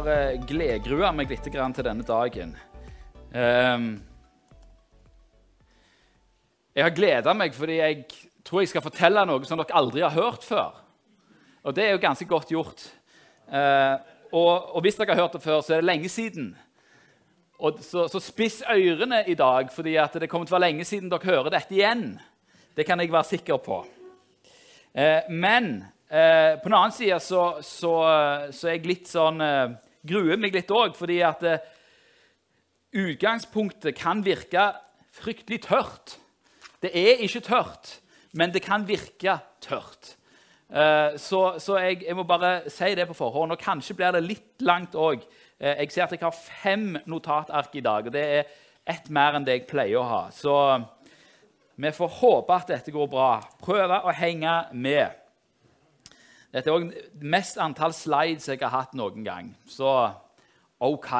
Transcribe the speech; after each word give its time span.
Har 0.00 0.32
uh, 0.32 0.44
gledgrua 0.48 1.10
meg 1.12 1.28
litt 1.28 1.42
til 1.44 1.52
denne 1.84 2.04
dagen. 2.08 2.54
Ehm, 3.36 3.88
jeg 6.72 6.86
har 6.86 6.94
gleda 6.96 7.34
meg 7.36 7.52
fordi 7.52 7.76
jeg 7.82 7.98
tror 8.46 8.62
jeg 8.62 8.70
skal 8.70 8.84
fortelle 8.86 9.26
noe 9.28 9.44
som 9.44 9.60
dere 9.60 9.76
aldri 9.76 10.00
har 10.00 10.14
hørt 10.14 10.46
før. 10.46 10.78
Og 11.68 11.76
det 11.76 11.84
er 11.84 11.92
jo 11.92 12.00
ganske 12.00 12.24
godt 12.30 12.48
gjort. 12.54 12.86
Eh, 13.52 13.98
og, 14.32 14.80
hvis 14.80 14.96
dere 14.96 15.12
har 15.12 15.26
hørt 15.26 15.36
det 15.36 15.42
før, 15.44 15.60
så 15.60 15.76
er 15.76 15.84
det 15.84 15.90
lenge 15.90 16.08
siden. 16.08 16.48
Og 17.60 17.84
så, 17.84 18.08
spiss 18.24 18.62
ørene 18.64 19.20
i 19.28 19.36
dag, 19.36 19.68
fordi 19.68 19.98
det 20.16 20.30
kommer 20.32 20.48
til 20.48 20.56
å 20.56 20.56
være 20.56 20.70
lenge 20.70 20.88
siden 20.88 21.12
dere 21.12 21.28
hører 21.28 21.52
dette 21.58 21.76
igjen. 21.76 22.14
Det 22.72 22.88
kan 22.88 23.04
jeg 23.04 23.12
være 23.12 23.32
sikker 23.34 23.60
på. 23.60 23.82
Eh, 24.96 25.28
men 25.28 25.84
eh, 26.08 26.56
på 26.56 26.72
den 26.72 26.80
annen 26.80 26.96
side 26.96 27.20
så, 27.20 27.60
så, 27.60 27.94
så 28.48 28.72
er 28.72 28.78
jeg 28.78 28.88
litt 28.94 29.12
sånn 29.12 29.44
eh, 29.44 29.78
Gruer 30.06 30.40
meg 30.40 30.54
litt 30.56 30.70
òg, 30.72 30.94
fordi 30.96 31.18
at 31.26 31.42
eh, 31.44 31.66
utgangspunktet 32.96 33.98
kan 33.98 34.22
virke 34.24 34.70
fryktelig 35.12 35.62
tørt. 35.66 36.16
Det 36.80 36.92
er 36.96 37.20
ikke 37.24 37.42
tørt, 37.44 37.98
men 38.32 38.54
det 38.54 38.62
kan 38.64 38.86
virke 38.88 39.36
tørt. 39.60 40.14
Eh, 40.70 41.18
så, 41.18 41.58
så 41.58 41.76
jeg, 41.82 42.04
jeg, 42.06 42.16
må 42.16 42.24
bare 42.24 42.70
si 42.70 42.94
det 42.94 43.08
på 43.10 43.18
forhånd. 43.18 43.52
Og 43.52 43.60
kanskje 43.60 43.96
blir 43.98 44.14
det 44.16 44.24
litt 44.24 44.64
langt 44.64 44.96
òg. 44.96 45.24
Eh, 45.58 45.82
jeg 45.82 45.92
ser 45.92 46.06
at 46.06 46.16
jeg 46.16 46.24
har 46.24 46.36
fem 46.36 46.94
notatark 47.10 47.76
i 47.76 47.84
dag, 47.84 48.08
og 48.08 48.14
det 48.14 48.24
er 48.38 48.56
ett 48.90 49.10
mer 49.12 49.36
enn 49.36 49.46
det 49.46 49.58
jeg 49.58 49.68
pleier 49.70 50.00
å 50.00 50.08
ha. 50.08 50.22
Så 50.34 50.54
vi 51.80 51.92
får 51.96 52.16
håpe 52.20 52.56
at 52.56 52.72
dette 52.72 52.94
går 52.94 53.10
bra. 53.10 53.32
Prøve 53.60 54.00
å 54.04 54.14
henge 54.16 54.56
med. 54.72 55.19
Dette 56.50 56.66
er 56.66 56.74
òg 56.74 56.88
mest 57.22 57.60
antall 57.62 57.92
slides 57.94 58.48
jeg 58.48 58.58
har 58.64 58.72
hatt 58.74 58.94
noen 58.98 59.22
gang. 59.22 59.52
Så 59.70 59.86
OK. 60.82 61.10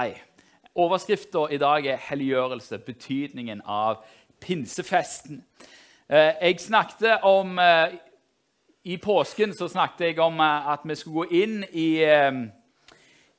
Overskrifta 0.75 1.47
i 1.51 1.59
dag 1.59 1.87
er 1.87 1.97
'helliggjørelse', 1.97 2.79
betydningen 2.79 3.63
av 3.65 4.03
pinsefesten. 4.41 5.45
Eh, 6.09 6.35
jeg 6.43 6.61
snakket 6.61 7.23
om 7.23 7.59
eh, 7.59 7.95
I 8.85 8.97
påsken 8.97 9.53
så 9.55 9.69
snakket 9.69 10.01
jeg 10.07 10.19
om 10.19 10.41
eh, 10.41 10.69
at 10.73 10.81
vi 10.85 10.95
skulle 10.95 11.15
gå 11.15 11.25
inn 11.31 11.65
i, 11.73 12.03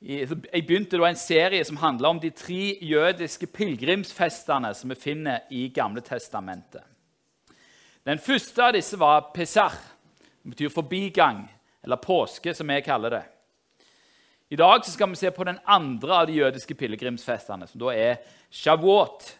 Jeg 0.02 0.66
begynte 0.66 0.98
da 0.98 1.06
en 1.06 1.16
serie 1.16 1.64
som 1.64 1.76
handla 1.76 2.08
om 2.08 2.20
de 2.20 2.30
tre 2.30 2.78
jødiske 2.82 3.46
pilegrimsfestene 3.46 4.74
som 4.74 4.90
vi 4.90 4.94
finner 4.94 5.38
i 5.50 5.68
Gamle 5.68 6.00
testamentet. 6.00 6.82
Den 8.06 8.18
første 8.18 8.62
av 8.62 8.72
disse 8.72 8.98
var 8.98 9.30
Pesach, 9.34 9.78
som 10.42 10.50
betyr 10.50 10.68
forbigang, 10.68 11.50
eller 11.82 11.96
påske, 11.96 12.54
som 12.54 12.68
vi 12.68 12.82
kaller 12.82 13.10
det. 13.10 13.22
I 14.52 14.56
dag 14.56 14.84
skal 14.86 15.10
vi 15.10 15.16
se 15.16 15.30
på 15.30 15.44
den 15.44 15.58
andre 15.64 16.14
av 16.14 16.26
de 16.26 16.36
jødiske 16.36 16.74
pilegrimsfestene, 16.74 17.66
som 17.66 17.80
da 17.80 17.94
er 17.96 18.18
shavuot, 18.52 19.30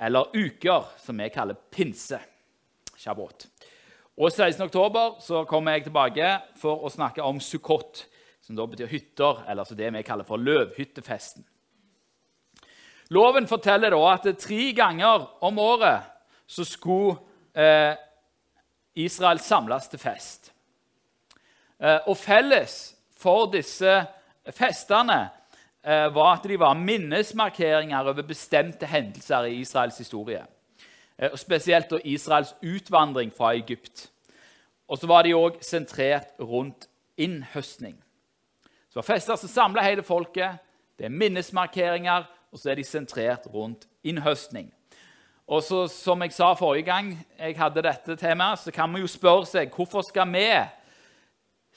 eller 0.00 0.32
uker, 0.34 0.88
som 0.98 1.22
vi 1.22 1.28
kaller 1.30 1.54
pinse. 1.70 2.18
Shavuot. 2.96 3.46
Og 4.16 4.32
16. 4.32 4.64
oktober 4.64 5.44
kommer 5.46 5.76
jeg 5.76 5.86
tilbake 5.86 6.30
for 6.58 6.82
å 6.82 6.90
snakke 6.90 7.22
om 7.22 7.38
sukkot, 7.40 8.06
som 8.42 8.56
da 8.58 8.66
betyr 8.66 8.90
hytter, 8.90 9.44
eller 9.46 9.76
det 9.76 9.92
vi 9.92 10.02
kaller 10.06 10.26
for 10.26 10.40
løvhyttefesten. 10.40 11.44
Loven 13.14 13.46
forteller 13.46 13.94
da 13.94 14.02
at 14.16 14.26
tre 14.42 14.72
ganger 14.74 15.28
om 15.46 15.58
året 15.62 16.10
så 16.50 16.64
skulle 16.66 17.20
eh, 17.54 17.94
Israel 18.98 19.38
samles 19.38 19.86
til 19.92 20.02
fest. 20.02 20.45
Eh, 21.80 21.98
og 22.06 22.16
felles 22.16 22.94
for 23.16 23.50
disse 23.52 23.98
Festene 24.54 25.18
eh, 25.84 26.06
var 26.14 26.36
at 26.36 26.44
de 26.48 26.58
var 26.60 26.78
minnesmarkeringer 26.78 28.06
over 28.12 28.22
bestemte 28.22 28.86
hendelser 28.86 29.48
i 29.50 29.60
Israels 29.60 29.98
historie. 29.98 30.44
Eh, 31.18 31.30
og 31.32 31.38
Spesielt 31.38 31.92
Israels 32.04 32.54
utvandring 32.62 33.32
fra 33.36 33.52
Egypt. 33.54 34.08
Og 34.88 34.98
så 34.98 35.06
var 35.06 35.22
de 35.26 35.34
òg 35.34 35.58
sentrert 35.66 36.32
rundt 36.40 36.88
innhøstning. 37.18 37.96
Så 38.88 38.94
det 38.94 39.02
var 39.02 39.14
fester 39.14 39.36
som 39.36 39.50
samla 39.50 39.82
hele 39.82 40.02
folket. 40.02 40.62
Det 40.98 41.04
er 41.04 41.12
minnesmarkeringer, 41.12 42.24
og 42.52 42.58
så 42.58 42.70
er 42.70 42.78
de 42.78 42.84
sentrert 42.84 43.46
rundt 43.52 43.88
innhøstning. 44.04 44.72
Og 45.46 45.62
så, 45.62 45.88
Som 45.88 46.22
jeg 46.22 46.32
sa 46.32 46.54
forrige 46.54 46.82
gang 46.82 47.26
jeg 47.38 47.58
hadde 47.58 47.82
dette 47.82 48.16
temaet, 48.16 48.58
så 48.58 48.70
kan 48.70 48.90
man 48.90 49.00
jo 49.00 49.06
spørre 49.06 49.46
seg 49.46 49.74
hvorfor 49.74 50.02
skal 50.02 50.32
vi 50.32 50.46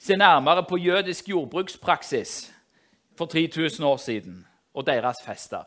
se 0.00 0.16
nærmere 0.16 0.64
på 0.64 0.78
jødisk 0.80 1.28
jordbrukspraksis 1.28 2.52
for 3.18 3.26
3000 3.26 3.86
år 3.86 3.96
siden 3.96 4.46
og 4.74 4.86
deres 4.86 5.16
fester. 5.24 5.64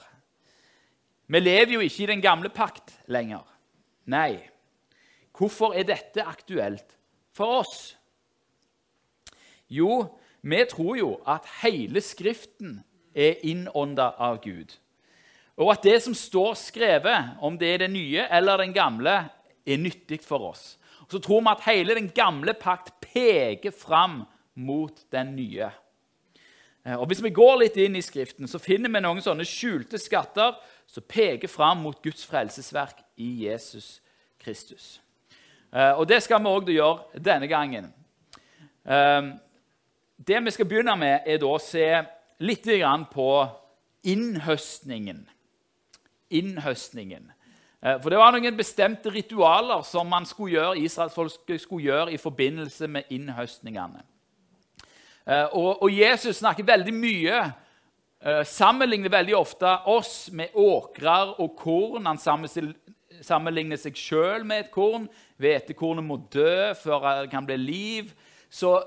Vi 1.27 1.39
lever 1.39 1.73
jo 1.73 1.79
ikke 1.79 2.03
i 2.03 2.05
den 2.09 2.21
gamle 2.21 2.49
pakt 2.49 2.93
lenger. 3.07 3.45
Nei. 4.05 4.39
Hvorfor 5.37 5.73
er 5.73 5.83
dette 5.83 6.25
aktuelt 6.25 6.97
for 7.33 7.59
oss? 7.61 7.97
Jo, 9.69 10.05
vi 10.41 10.65
tror 10.69 10.97
jo 10.97 11.13
at 11.27 11.45
hele 11.61 12.01
Skriften 12.01 12.83
er 13.15 13.41
innånda 13.45 14.11
av 14.17 14.41
Gud. 14.43 14.73
Og 15.57 15.71
at 15.71 15.85
det 15.85 15.99
som 16.03 16.13
står 16.17 16.53
skrevet, 16.57 17.37
om 17.41 17.57
det 17.57 17.73
er 17.73 17.83
det 17.85 17.91
nye 17.93 18.25
eller 18.29 18.57
den 18.57 18.73
gamle, 18.73 19.29
er 19.65 19.77
nyttig 19.77 20.19
for 20.25 20.49
oss. 20.49 20.77
Og 21.03 21.11
så 21.11 21.19
tror 21.19 21.41
vi 21.41 21.51
at 21.51 21.65
hele 21.67 21.95
den 21.95 22.09
gamle 22.15 22.53
pakt 22.53 22.93
peker 23.03 23.71
fram 23.75 24.23
mot 24.55 25.03
den 25.11 25.35
nye. 25.35 25.69
Eh, 26.85 26.95
og 26.99 27.07
Hvis 27.07 27.23
vi 27.23 27.29
går 27.29 27.57
litt 27.61 27.77
inn 27.77 27.95
i 27.95 28.01
Skriften, 28.01 28.47
så 28.47 28.59
finner 28.59 28.91
vi 28.91 29.01
noen 29.03 29.21
sånne 29.23 29.45
skjulte 29.47 29.99
skatter 29.99 30.55
som 30.87 31.07
peker 31.07 31.51
fram 31.51 31.83
mot 31.83 32.01
Guds 32.03 32.25
frelsesverk 32.27 33.03
i 33.17 33.47
Jesus 33.47 33.99
Kristus. 34.39 35.01
Eh, 35.73 35.91
og 35.91 36.07
Det 36.07 36.23
skal 36.23 36.41
vi 36.43 36.51
òg 36.51 36.69
gjøre 36.69 37.19
denne 37.19 37.47
gangen. 37.47 37.93
Eh, 38.85 39.33
det 40.17 40.43
vi 40.43 40.51
skal 40.51 40.65
begynne 40.69 40.95
med, 40.95 41.23
er 41.25 41.43
å 41.43 41.57
se 41.59 42.03
litt 42.39 42.67
på 43.11 43.29
innhøstningen. 44.03 45.27
Innhøstningen. 46.29 47.32
For 47.83 48.07
det 48.07 48.15
var 48.15 48.31
noen 48.31 48.55
bestemte 48.55 49.11
ritualer 49.11 49.81
som 49.83 50.07
man 50.07 50.23
skulle 50.23 50.53
gjøre, 50.55 50.79
israelsfolket 50.85 51.59
skulle 51.59 51.89
gjøre 51.89 52.13
i 52.15 52.19
forbindelse 52.21 52.87
med 52.87 53.11
innhøstningene. 53.11 54.05
Eh, 55.27 55.45
og, 55.55 55.87
Jesus 55.91 56.41
snakker 56.41 56.67
veldig 56.67 56.93
mye 56.95 57.37
eh, 57.39 58.41
sammenligner 58.47 59.11
veldig 59.11 59.37
ofte 59.37 59.69
oss 59.87 60.27
med 60.35 60.55
åkrer 60.59 61.37
og 61.39 61.55
korn. 61.59 62.09
Han 62.09 62.19
sammenligner 62.19 63.79
seg 63.79 63.99
sjøl 63.99 64.43
med 64.47 64.65
et 64.65 64.73
korn. 64.73 65.07
Hvetekornet 65.39 66.03
må 66.03 66.19
dø 66.33 66.73
før 66.75 67.07
det 67.23 67.31
kan 67.31 67.47
bli 67.47 67.57
liv. 67.61 68.11
Så 68.51 68.81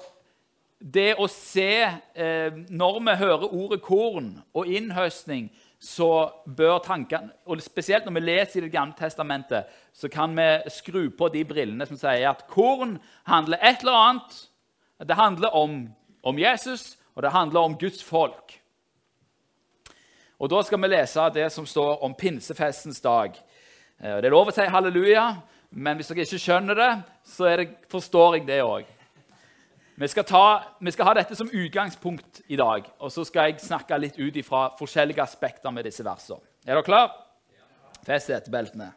det 0.76 1.14
å 1.16 1.24
se 1.32 1.70
eh, 1.88 2.58
Når 2.68 2.98
vi 3.00 3.16
hører 3.16 3.48
ordet 3.48 3.80
korn 3.82 4.34
og 4.52 4.68
innhøstning, 4.68 5.48
så 5.78 6.30
bør 6.46 6.78
tankene 6.84 7.34
og 7.46 7.60
Spesielt 7.62 8.06
når 8.06 8.14
vi 8.16 8.24
leser 8.24 8.58
i 8.58 8.64
Det 8.64 8.72
gamle 8.72 8.96
testamentet, 8.96 9.68
så 9.92 10.08
kan 10.08 10.32
vi 10.36 10.70
skru 10.72 11.10
på 11.10 11.28
de 11.28 11.44
brillene 11.44 11.86
som 11.86 11.98
sier 12.00 12.30
at 12.30 12.46
korn 12.48 12.96
handler 13.28 13.60
et 13.60 13.84
eller 13.84 14.00
annet. 14.00 14.42
Det 15.04 15.16
handler 15.16 15.54
om 15.54 15.86
om 16.26 16.38
Jesus, 16.38 16.96
og 17.14 17.22
det 17.22 17.30
handler 17.30 17.60
om 17.60 17.78
Guds 17.78 18.02
folk. 18.04 18.60
Og 20.38 20.50
Da 20.50 20.62
skal 20.62 20.82
vi 20.82 20.88
lese 20.88 21.30
det 21.34 21.52
som 21.52 21.66
står 21.66 22.02
om 22.04 22.14
pinsefestens 22.14 23.00
dag. 23.00 23.38
Eh, 24.00 24.16
det 24.16 24.26
er 24.26 24.34
lov 24.34 24.50
å 24.50 24.54
si 24.54 24.66
halleluja, 24.66 25.36
men 25.70 25.96
hvis 25.96 26.10
dere 26.10 26.26
ikke 26.26 26.42
skjønner 26.42 26.76
det, 26.76 26.90
så 27.24 27.56
det, 27.56 27.68
forstår 27.90 28.36
jeg 28.36 28.46
det 28.46 28.60
òg. 28.62 28.84
Vi, 29.96 30.04
vi, 30.04 30.92
skal 30.92 31.06
ha 31.08 31.14
dette 31.16 31.36
som 31.38 31.48
utgangspunkt 31.48 32.42
i 32.52 32.56
dag, 32.60 32.84
og 33.00 33.12
så 33.12 33.22
skal 33.24 33.48
jeg 33.48 33.62
snakke 33.64 33.96
litt 33.96 34.18
ut 34.20 34.36
fra 34.44 34.66
forskjellige 34.76 35.24
aspekter 35.24 35.72
med 35.72 35.88
disse 35.88 36.04
versene. 36.04 36.42
Er 36.66 36.76
dere 36.76 36.84
klare? 36.84 37.14
Fest 38.04 38.28
setebeltene. 38.28 38.90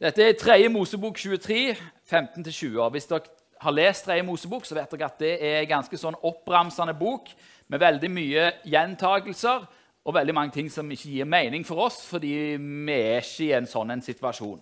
Dette 0.00 0.28
er 0.28 0.38
3. 0.38 0.68
Mosebok 0.70 1.18
23, 1.18 1.74
15-20. 2.06 2.78
Hvis 2.94 3.10
dere 3.10 3.34
har 3.60 3.74
lest 3.74 4.06
3. 4.06 4.20
Mosebok, 4.24 4.64
så 4.64 4.78
vet 4.78 4.94
dere 4.94 5.10
at 5.10 5.18
det 5.20 5.34
er 5.42 5.58
en 5.64 5.72
ganske 5.74 5.98
sånn 5.98 6.16
oppramsende 6.22 6.94
bok 6.94 7.34
med 7.66 7.82
veldig 7.82 8.14
mye 8.14 8.48
gjentagelser 8.70 9.66
og 10.06 10.16
veldig 10.16 10.34
mange 10.38 10.54
ting 10.54 10.70
som 10.72 10.86
ikke 10.86 11.16
gir 11.18 11.28
mening 11.28 11.66
for 11.66 11.82
oss, 11.90 12.04
fordi 12.06 12.32
vi 12.56 12.94
er 12.94 13.24
ikke 13.24 13.48
i 13.50 13.54
en 13.58 13.68
sånn 13.68 13.90
en 13.90 14.06
situasjon. 14.06 14.60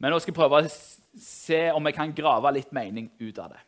Men 0.00 0.14
nå 0.14 0.18
skal 0.18 0.32
jeg 0.32 0.40
prøve 0.40 0.64
å 0.64 0.76
se 1.20 1.66
om 1.76 1.86
jeg 1.86 2.00
kan 2.00 2.16
grave 2.16 2.56
litt 2.56 2.72
mening 2.72 3.12
ut 3.20 3.38
av 3.38 3.52
det. 3.52 3.60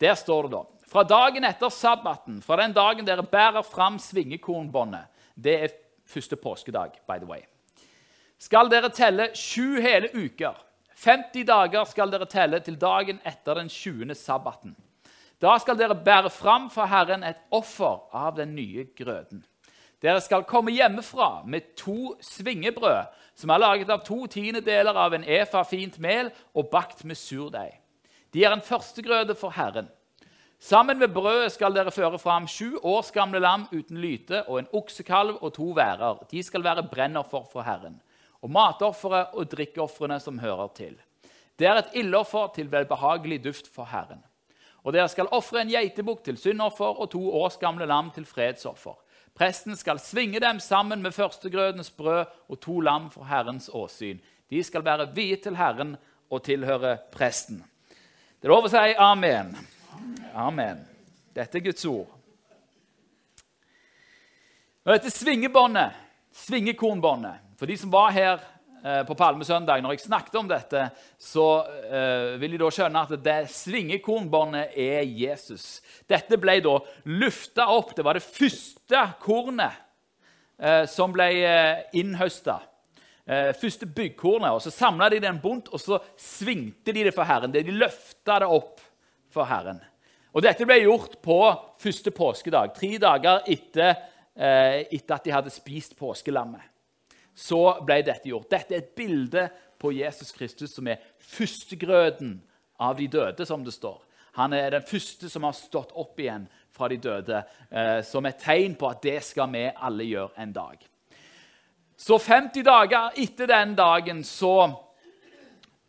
Der 0.00 0.14
står 0.14 0.42
det 0.42 0.52
da 0.52 0.64
Fra 0.88 1.02
dagen 1.04 1.44
etter 1.44 1.68
sabbaten, 1.68 2.42
fra 2.42 2.56
den 2.56 2.72
dagen 2.72 3.06
dere 3.06 3.22
bærer 3.22 3.62
fram 3.62 3.98
svingekornbåndet 3.98 5.06
Det 5.34 5.54
er 5.64 5.74
første 6.06 6.36
påskedag, 6.36 6.90
by 7.06 7.18
the 7.18 7.26
way. 7.26 7.40
Skal 8.38 8.70
dere 8.70 8.88
telle 8.88 9.34
sju 9.34 9.80
hele 9.80 10.08
uker 10.14 10.56
50 10.98 11.44
dager 11.46 11.84
skal 11.86 12.10
dere 12.10 12.26
telle 12.26 12.58
til 12.60 12.78
dagen 12.80 13.20
etter 13.26 13.54
den 13.54 13.68
20. 13.68 14.14
sabbaten. 14.18 14.74
Da 15.38 15.54
skal 15.62 15.78
dere 15.78 15.94
bære 15.94 16.30
fram 16.30 16.66
for 16.70 16.90
Herren 16.90 17.22
et 17.22 17.38
offer 17.54 18.00
av 18.12 18.34
den 18.36 18.56
nye 18.56 18.88
grøden. 18.98 19.44
Dere 20.02 20.20
skal 20.20 20.46
komme 20.46 20.74
hjemmefra 20.74 21.44
med 21.46 21.74
to 21.78 22.16
svingebrød 22.22 23.14
som 23.38 23.50
er 23.50 23.62
laget 23.62 23.90
av 23.90 24.02
to 24.06 24.26
tiendedeler 24.26 24.98
av 24.98 25.14
en 25.14 25.24
efa 25.26 25.62
fint 25.62 25.98
mel 26.02 26.32
og 26.54 26.70
bakt 26.72 27.04
med 27.04 27.18
surdeig. 27.18 27.78
De 28.38 28.44
er 28.46 28.52
en 28.54 28.62
førstegrøde 28.62 29.34
for 29.34 29.50
Herren. 29.50 29.88
Sammen 30.62 31.00
med 31.00 31.10
brødet 31.10 31.50
skal 31.56 31.74
dere 31.74 31.90
føre 31.90 32.20
fram 32.22 32.44
sju 32.46 32.76
års 32.86 33.10
gamle 33.10 33.40
lam 33.42 33.64
uten 33.72 33.98
lyte 33.98 34.44
og 34.44 34.60
en 34.60 34.68
oksekalv 34.78 35.40
og 35.40 35.56
to 35.56 35.72
værer. 35.74 36.20
De 36.30 36.42
skal 36.46 36.62
være 36.62 36.84
brennoffer 36.86 37.48
for 37.50 37.66
Herren. 37.66 37.96
Og 38.38 38.52
matofferet 38.54 39.32
og 39.34 39.48
drikkeofrene 39.50 40.20
som 40.22 40.38
hører 40.38 40.70
til. 40.76 40.92
Det 41.58 41.66
er 41.66 41.80
et 41.80 41.96
ildoffer 41.98 42.52
til 42.54 42.70
velbehagelig 42.70 43.40
duft 43.44 43.70
for 43.74 43.90
Herren. 43.90 44.20
Og 44.86 44.94
dere 44.94 45.08
skal 45.10 45.30
ofre 45.34 45.64
en 45.64 45.72
geitebukk 45.72 46.22
til 46.28 46.38
syndoffer 46.38 46.94
og 46.94 47.10
to 47.10 47.22
års 47.40 47.56
gamle 47.58 47.88
lam 47.90 48.12
til 48.14 48.26
fredsoffer. 48.26 48.94
Presten 49.34 49.74
skal 49.76 49.98
svinge 49.98 50.38
dem 50.38 50.60
sammen 50.62 51.02
med 51.02 51.16
førstegrødens 51.16 51.90
brød 51.90 52.30
og 52.48 52.60
to 52.60 52.78
lam 52.86 53.10
for 53.10 53.26
Herrens 53.26 53.66
åsyn. 53.74 54.22
De 54.50 54.62
skal 54.62 54.86
være 54.86 55.10
viet 55.14 55.42
til 55.42 55.58
Herren 55.58 55.96
og 56.30 56.44
tilhøre 56.46 57.00
presten. 57.10 57.64
Det 58.38 58.46
er 58.46 58.52
lov 58.52 58.68
å 58.68 58.70
si 58.70 58.90
amen. 59.02 59.48
Amen. 60.38 60.84
Dette 61.34 61.58
er 61.58 61.62
Guds 61.64 61.82
ord. 61.90 62.06
Og 64.86 64.92
dette 64.94 65.10
svingebåndet, 65.10 65.96
svingekornbåndet 66.46 67.58
For 67.58 67.66
de 67.66 67.74
som 67.80 67.90
var 67.90 68.12
her 68.14 68.36
eh, 68.38 69.02
på 69.08 69.16
Palmesøndag, 69.18 69.82
når 69.82 69.96
jeg 69.96 70.04
snakket 70.04 70.38
om 70.38 70.52
dette, 70.52 70.84
så 71.18 71.48
eh, 71.90 72.38
vil 72.38 72.54
de 72.54 72.62
da 72.62 72.70
skjønne 72.76 73.02
at 73.08 73.16
det 73.26 73.36
svingekornbåndet 73.56 74.78
er 74.86 75.02
Jesus. 75.02 75.82
Dette 76.06 76.38
ble 76.38 76.60
da 76.62 76.78
lufta 77.10 77.66
opp. 77.74 77.90
Det 77.98 78.06
var 78.06 78.20
det 78.20 78.22
første 78.22 79.02
kornet 79.26 79.82
eh, 80.62 80.84
som 80.86 81.10
ble 81.10 81.26
innhøsta. 81.90 82.60
Eh, 83.28 83.52
første 83.52 83.86
byggkornet. 83.86 84.50
og 84.50 84.62
Så 84.62 84.70
samla 84.70 85.08
de 85.08 85.20
den 85.20 85.40
bunt, 85.40 85.68
og 85.68 85.80
så 85.80 85.98
svingte 86.16 86.92
de 86.92 87.04
det 87.04 87.14
for 87.14 87.28
Herren. 87.28 87.52
De 87.52 87.62
løfta 87.62 88.38
det 88.40 88.48
opp 88.48 88.80
for 89.30 89.44
Herren. 89.44 89.82
Og 90.32 90.42
Dette 90.42 90.64
ble 90.64 90.80
gjort 90.80 91.18
på 91.22 91.38
første 91.78 92.10
påskedag, 92.10 92.72
tre 92.74 92.96
dager 92.98 93.42
etter, 93.46 93.96
eh, 94.36 94.86
etter 94.90 95.14
at 95.14 95.24
de 95.24 95.30
hadde 95.30 95.50
spist 95.50 95.96
påskelammet. 95.98 96.60
Så 97.34 97.84
ble 97.84 98.02
dette 98.02 98.28
gjort. 98.28 98.50
Dette 98.50 98.74
er 98.74 98.78
et 98.78 98.94
bilde 98.96 99.50
på 99.78 99.92
Jesus 99.92 100.32
Kristus, 100.32 100.74
som 100.74 100.86
er 100.88 100.98
førstegrøden 101.18 102.40
av 102.80 102.96
de 102.96 103.06
døde, 103.06 103.46
som 103.46 103.64
det 103.64 103.74
står. 103.74 104.00
Han 104.32 104.52
er 104.52 104.70
den 104.70 104.82
første 104.82 105.28
som 105.28 105.42
har 105.42 105.52
stått 105.52 105.92
opp 105.92 106.18
igjen 106.18 106.48
fra 106.70 106.88
de 106.88 106.96
døde, 106.96 107.44
eh, 107.70 108.02
som 108.02 108.24
et 108.26 108.38
tegn 108.38 108.74
på 108.74 108.88
at 108.88 109.02
det 109.02 109.22
skal 109.22 109.50
vi 109.52 109.70
alle 109.74 110.04
gjøre 110.04 110.30
en 110.38 110.52
dag. 110.52 110.88
Så 111.98 112.18
50 112.18 112.62
dager 112.62 113.10
etter 113.18 113.48
den 113.50 113.74
dagen 113.74 114.20
så 114.24 114.70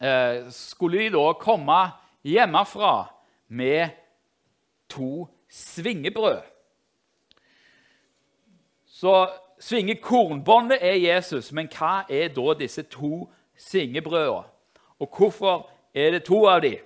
eh, 0.02 0.50
skulle 0.50 1.04
de 1.04 1.12
da 1.14 1.34
komme 1.38 1.78
hjemmefra 2.26 2.94
med 3.48 3.94
to 4.90 5.28
svingebrød. 5.50 6.42
Så 8.86 9.30
svingekornbåndet 9.60 10.82
er 10.82 10.98
Jesus, 10.98 11.52
men 11.52 11.70
hva 11.70 12.02
er 12.10 12.34
da 12.34 12.58
disse 12.58 12.84
to 12.90 13.30
svingebrødene? 13.58 14.50
Og 15.00 15.16
hvorfor 15.18 15.70
er 15.94 16.12
det 16.12 16.26
to 16.26 16.42
av 16.50 16.62
dem? 16.66 16.82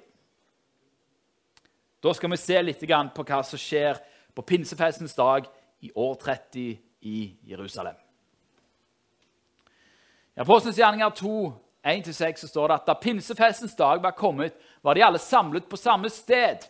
Da 2.03 2.13
skal 2.13 2.31
vi 2.31 2.37
se 2.37 2.61
litt 2.61 2.83
på 3.15 3.23
hva 3.23 3.43
som 3.47 3.59
skjer 3.59 4.03
på 4.35 4.41
pinsefestens 4.41 5.15
dag 5.15 5.47
i 5.79 5.91
år 5.95 6.15
30 6.19 6.77
i 7.01 7.37
Jerusalem. 7.47 8.02
I 10.33 10.41
Apostelens 10.41 10.77
gjerninger 10.77 11.09
2, 11.09 11.53
1-6 11.83 12.47
står 12.49 12.71
det 12.71 12.75
at 12.79 12.87
da 12.89 12.93
pinsefestens 12.97 13.75
dag 13.77 13.99
var 14.01 14.15
kommet, 14.17 14.55
var 14.81 14.97
de 14.97 15.03
alle 15.05 15.19
samlet 15.21 15.67
på 15.69 15.77
samme 15.77 16.09
sted. 16.09 16.63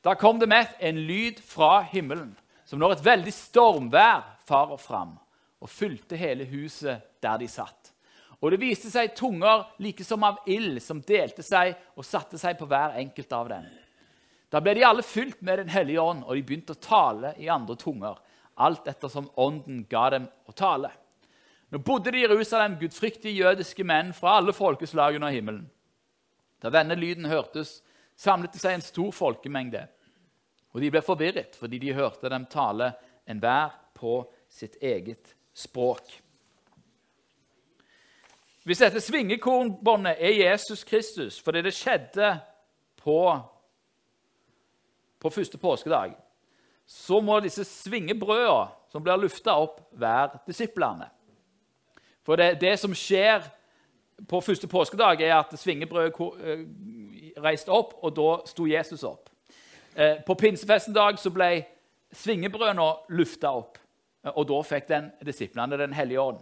Da 0.00 0.14
kom 0.16 0.38
det 0.40 0.48
med 0.48 0.72
en 0.80 1.02
lyd 1.04 1.42
fra 1.44 1.82
himmelen, 1.92 2.32
som 2.64 2.80
når 2.80 2.96
et 2.96 3.04
veldig 3.04 3.34
stormvær 3.36 4.24
farer 4.48 4.80
fram, 4.80 5.12
og 5.60 5.72
fylte 5.72 6.16
hele 6.16 6.48
huset 6.48 7.04
der 7.20 7.36
de 7.42 7.50
satt. 7.52 7.92
Og 8.40 8.52
det 8.52 8.62
viste 8.64 8.88
seg 8.92 9.12
tunger 9.16 9.66
like 9.80 10.04
som 10.04 10.24
av 10.24 10.40
ild, 10.48 10.80
som 10.80 11.04
delte 11.04 11.44
seg 11.44 11.76
og 11.96 12.08
satte 12.08 12.40
seg 12.40 12.56
på 12.56 12.68
hver 12.68 12.96
enkelt 13.00 13.32
av 13.32 13.52
dem. 13.52 13.68
Da 14.48 14.60
ble 14.64 14.76
de 14.76 14.88
alle 14.88 15.04
fylt 15.04 15.40
med 15.44 15.58
Den 15.58 15.72
hellige 15.72 16.00
ånd, 16.00 16.24
og 16.24 16.32
de 16.32 16.42
begynte 16.48 16.72
å 16.72 16.80
tale 16.80 17.36
i 17.36 17.48
andre 17.52 17.76
tunger, 17.76 18.20
alt 18.56 18.88
ettersom 18.88 19.28
ånden 19.36 19.84
ga 19.90 20.08
dem 20.16 20.28
å 20.48 20.52
tale. 20.56 20.92
Nå 21.74 21.78
bodde 21.78 22.12
det 22.14 22.18
i 22.18 22.22
Jerusalem 22.22 22.76
gudfryktige 22.78 23.34
jødiske 23.34 23.82
menn 23.82 24.12
fra 24.14 24.36
alle 24.38 24.52
folkeslag 24.54 25.16
under 25.18 25.32
himmelen. 25.34 25.64
Da 26.62 26.70
denne 26.70 26.94
lyden 26.94 27.26
hørtes, 27.26 27.80
samlet 28.14 28.52
det 28.54 28.60
seg 28.62 28.76
en 28.76 28.84
stor 28.84 29.08
folkemengde. 29.10 29.80
Og 30.70 30.84
de 30.84 30.90
ble 30.94 31.02
forvirret 31.02 31.56
fordi 31.58 31.80
de 31.82 31.96
hørte 31.96 32.30
dem 32.30 32.46
tale 32.46 32.92
enhver 33.26 33.74
på 33.98 34.20
sitt 34.46 34.76
eget 34.78 35.32
språk. 35.50 36.12
Hvis 38.62 38.84
dette 38.84 39.02
svingekornbåndet 39.02 40.22
er 40.22 40.38
Jesus 40.44 40.86
Kristus 40.86 41.40
fordi 41.42 41.64
det 41.66 41.74
skjedde 41.74 42.30
på, 43.02 43.18
på 45.18 45.34
første 45.40 45.58
påskedag, 45.58 46.14
så 46.86 47.18
må 47.18 47.42
disse 47.42 47.66
svingebrødene 47.66 48.70
som 48.94 49.02
blir 49.02 49.18
lufta 49.26 49.58
opp, 49.58 49.82
være 49.98 50.38
disiplene. 50.46 51.10
For 52.24 52.40
det, 52.40 52.60
det, 52.60 52.78
som 52.80 52.94
skjer 52.96 53.44
på 54.28 54.40
første 54.40 54.68
påskedag, 54.70 55.20
er 55.20 55.36
at 55.36 55.52
svingebrødet 55.58 56.14
eh, 56.40 56.64
reiste 57.44 57.72
opp, 57.72 57.98
og 58.00 58.14
da 58.16 58.28
sto 58.48 58.66
Jesus 58.66 59.04
opp. 59.04 59.28
Eh, 59.96 60.22
på 60.26 60.34
pinsefesten 60.34 60.94
dag 60.94 61.18
så 61.20 61.30
ble 61.34 61.50
svingebrødene 62.14 62.86
lufta 63.14 63.52
opp, 63.52 63.78
eh, 64.24 64.32
og 64.32 64.48
da 64.48 64.62
fikk 64.64 64.88
den 64.88 65.10
disiplene 65.26 65.78
Den 65.78 65.92
hellige 65.92 66.20
ånd. 66.20 66.40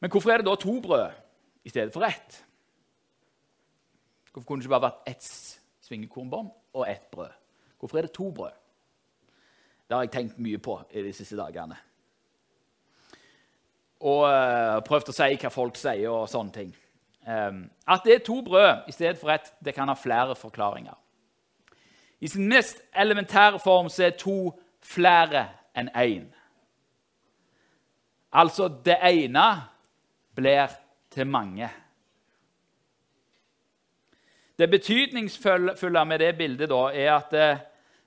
Men 0.00 0.10
hvorfor 0.10 0.30
er 0.30 0.42
det 0.42 0.46
da 0.46 0.56
to 0.60 0.80
brød 0.80 1.06
i 1.64 1.70
stedet 1.72 1.92
for 1.92 2.04
ett? 2.04 2.42
Hvorfor 4.32 4.46
kunne 4.46 4.60
det 4.60 4.66
ikke 4.66 4.74
bare 4.74 4.90
vært 4.90 5.08
ett 5.14 5.30
svingekornbånd 5.86 6.50
og 6.74 6.88
ett 6.90 7.06
brød? 7.10 7.32
Hvorfor 7.78 7.98
er 7.98 8.02
det 8.02 8.12
to 8.12 8.30
brød? 8.30 8.63
Det 9.88 9.96
har 9.96 10.06
jeg 10.06 10.14
tenkt 10.14 10.38
mye 10.38 10.58
på 10.58 10.78
i 10.90 11.02
de 11.04 11.12
siste 11.12 11.36
dagene. 11.36 11.76
Og 14.04 14.24
uh, 14.28 14.80
prøvd 14.84 15.12
å 15.12 15.16
si 15.16 15.36
hva 15.40 15.52
folk 15.52 15.78
sier 15.80 16.10
og 16.12 16.28
sånne 16.28 16.54
ting. 16.54 16.72
Um, 17.24 17.64
at 17.88 18.04
det 18.04 18.14
er 18.14 18.24
to 18.24 18.40
brød 18.44 18.88
i 18.88 18.92
stedet 18.92 19.20
for 19.20 19.32
ett, 19.32 19.52
det 19.64 19.74
kan 19.76 19.88
ha 19.88 19.96
flere 19.96 20.36
forklaringer. 20.36 20.96
I 22.20 22.28
sin 22.28 22.48
mest 22.48 22.80
elementære 22.96 23.58
form 23.60 23.88
så 23.92 24.06
er 24.06 24.18
to 24.20 24.52
flere 24.84 25.46
enn 25.76 25.88
én. 25.96 26.26
Altså, 28.32 28.68
det 28.68 28.96
ene 29.02 29.46
blir 30.34 30.72
til 31.10 31.26
mange. 31.26 31.68
Det 34.58 34.70
betydningsfulle 34.70 36.04
med 36.04 36.18
det 36.18 36.36
bildet 36.38 36.70
da, 36.70 36.82
er 36.94 37.12
at 37.14 37.32
eh, 37.34 37.62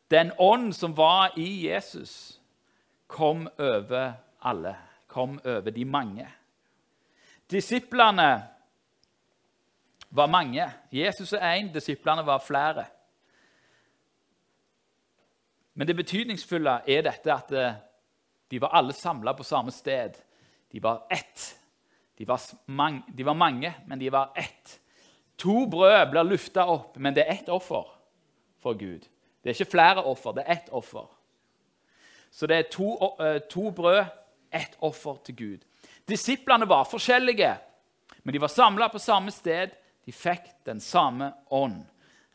den 0.07 0.31
ånd 0.37 0.75
som 0.75 0.95
var 0.95 1.33
i 1.39 1.67
Jesus, 1.67 2.39
kom 3.07 3.47
over 3.57 4.13
alle, 4.39 4.75
kom 5.07 5.39
over 5.45 5.71
de 5.71 5.85
mange. 5.85 6.27
Disiplene 7.51 8.43
var 10.09 10.27
mange. 10.27 10.71
Jesus 10.91 11.33
er 11.33 11.57
én, 11.57 11.71
disiplene 11.73 12.25
var 12.25 12.43
flere. 12.43 12.85
Men 15.73 15.87
det 15.87 15.95
betydningsfulle 15.95 16.79
er 16.87 17.03
dette 17.05 17.33
at 17.33 17.51
eh, 17.51 17.77
de 18.51 18.61
var 18.61 18.73
alle 18.79 18.93
samla 18.93 19.33
på 19.33 19.43
samme 19.43 19.71
sted. 19.71 20.15
De 20.71 20.83
var 20.83 21.05
ett. 21.09 21.53
De 22.17 22.25
var, 22.27 22.41
mange, 22.65 23.03
de 23.13 23.25
var 23.25 23.33
mange, 23.33 23.73
men 23.87 23.99
de 23.99 24.09
var 24.11 24.31
ett. 24.35 24.79
To 25.37 25.67
brød 25.69 26.09
blir 26.11 26.25
lufta 26.25 26.65
opp, 26.65 26.97
men 26.97 27.13
det 27.13 27.27
er 27.27 27.35
ett 27.35 27.49
offer 27.49 27.85
for 28.59 28.73
Gud. 28.73 29.05
Det 29.47 29.53
er 29.53 29.61
ikke 29.61 29.71
flere 29.71 30.01
offer, 30.03 30.33
det 30.35 30.43
er 30.43 30.57
ett 30.57 30.69
offer. 30.75 31.05
Så 32.31 32.47
det 32.47 32.57
er 32.57 32.65
to, 32.71 33.15
eh, 33.23 33.37
to 33.49 33.71
brød, 33.71 34.05
ett 34.51 34.75
offer 34.81 35.15
til 35.23 35.35
Gud. 35.35 35.65
Disiplene 36.07 36.67
var 36.67 36.83
forskjellige, 36.83 37.57
men 38.23 38.33
de 38.33 38.41
var 38.41 38.47
samla 38.47 38.87
på 38.87 38.99
samme 38.99 39.31
sted. 39.31 39.69
De 40.05 40.11
fikk 40.11 40.65
den 40.65 40.79
samme 40.79 41.33
ånd. 41.49 41.85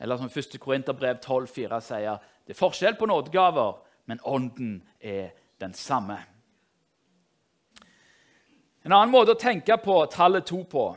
Eller 0.00 0.16
som 0.16 0.30
1. 0.30 0.58
Korinterbrev 0.58 1.20
12,4 1.20 1.80
sier, 1.80 2.18
det 2.46 2.56
er 2.56 2.58
forskjell 2.58 2.96
på 2.96 3.06
nådegaver, 3.06 3.76
men 4.06 4.20
ånden 4.24 4.82
er 5.00 5.30
den 5.60 5.74
samme. 5.74 6.16
En 8.84 8.92
annen 8.92 9.12
måte 9.12 9.36
å 9.36 9.40
tenke 9.40 9.76
på 9.76 10.06
tallet 10.10 10.46
to 10.46 10.64
på 10.64 10.96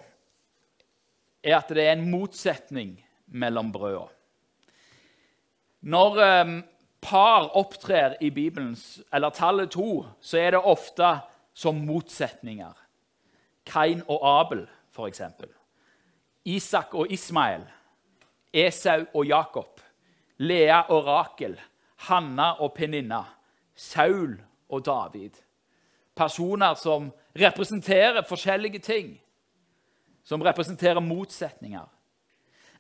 er 1.44 1.58
at 1.58 1.68
det 1.68 1.84
er 1.84 1.92
en 1.92 2.10
motsetning 2.10 3.04
mellom 3.28 3.72
brødene. 3.72 4.15
Når 5.86 6.18
um, 6.42 6.56
par 7.02 7.52
opptrer 7.58 8.16
i 8.22 8.32
Bibelens, 8.34 9.02
eller 9.14 9.30
tallet 9.30 9.72
to, 9.72 10.06
så 10.22 10.40
er 10.42 10.56
det 10.56 10.64
ofte 10.66 11.12
som 11.54 11.78
motsetninger. 11.86 12.74
Kain 13.66 14.02
og 14.10 14.26
Abel, 14.26 14.66
f.eks. 14.94 15.22
Isak 16.46 16.94
og 16.94 17.12
Ismael. 17.12 17.64
Esau 18.54 19.06
og 19.14 19.26
Jakob. 19.26 19.82
Lea 20.38 20.82
og 20.90 21.06
Rakel. 21.06 21.58
Hanna 22.08 22.52
og 22.62 22.74
Peninna. 22.74 23.24
Saul 23.76 24.38
og 24.70 24.86
David. 24.86 25.42
Personer 26.16 26.74
som 26.80 27.12
representerer 27.36 28.26
forskjellige 28.28 28.80
ting. 28.80 29.16
Som 30.24 30.42
representerer 30.42 31.00
motsetninger. 31.00 31.86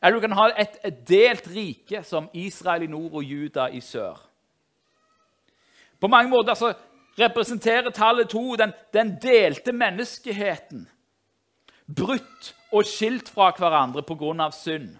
Eller 0.01 0.15
du 0.15 0.21
kan 0.21 0.37
ha 0.37 0.49
et, 0.57 0.79
delt 1.07 1.47
rike 1.47 2.03
som 2.03 2.29
Israel 2.33 2.83
i 2.83 2.87
nord 2.91 3.13
og 3.13 3.23
Juda 3.23 3.69
i 3.71 3.81
sør. 3.81 4.19
På 5.99 6.07
mange 6.07 6.29
måter 6.29 6.53
så 6.53 6.73
representerer 7.19 7.89
tallet 7.89 8.29
to 8.29 8.55
den, 8.55 8.73
den 8.93 9.15
delte 9.21 9.71
menneskeheten. 9.71 10.89
Brutt 11.85 12.51
og 12.73 12.85
skilt 12.85 13.29
fra 13.29 13.51
hverandre 13.57 14.03
pga. 14.03 14.51
synd. 14.51 14.97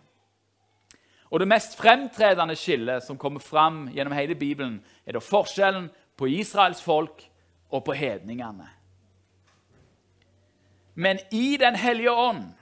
Og 1.29 1.39
Det 1.39 1.47
mest 1.47 1.77
fremtredende 1.77 2.55
skillet 2.55 3.03
som 3.03 3.17
kommer 3.17 3.39
fram 3.39 3.89
gjennom 3.89 4.13
hele 4.13 4.35
Bibelen, 4.35 4.85
er 5.05 5.11
da 5.11 5.19
forskjellen 5.19 5.89
på 6.17 6.25
Israels 6.25 6.81
folk 6.83 7.29
og 7.71 7.83
på 7.83 7.93
hedningene. 7.93 8.69
Men 10.95 11.19
i 11.31 11.57
Den 11.57 11.75
hellige 11.75 12.11
ånd 12.11 12.53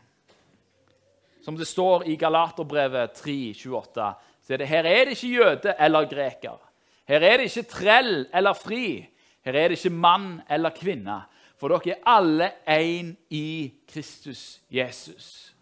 som 1.43 1.57
det 1.59 1.67
står 1.67 2.07
i 2.07 2.15
Galaterbrevet 2.15 3.19
3,28, 3.19 4.07
så 4.43 4.53
er 4.53 4.61
det 4.61 4.67
her 4.67 4.87
er 4.87 5.05
det 5.05 5.17
ikke 5.17 5.33
jøde 5.35 5.75
eller 5.79 6.07
greker. 6.07 6.59
Her 7.07 7.23
er 7.23 7.37
det 7.37 7.49
ikke 7.49 7.69
trell 7.69 8.25
eller 8.33 8.55
fri. 8.55 9.03
Her 9.43 9.55
er 9.59 9.71
det 9.71 9.77
ikke 9.77 9.95
mann 9.95 10.41
eller 10.49 10.71
kvinne. 10.75 11.21
For 11.59 11.71
dere 11.71 11.95
er 11.97 12.07
alle 12.07 12.49
én 12.67 13.13
i 13.31 13.73
Kristus 13.87 14.61
Jesus. 14.71 15.53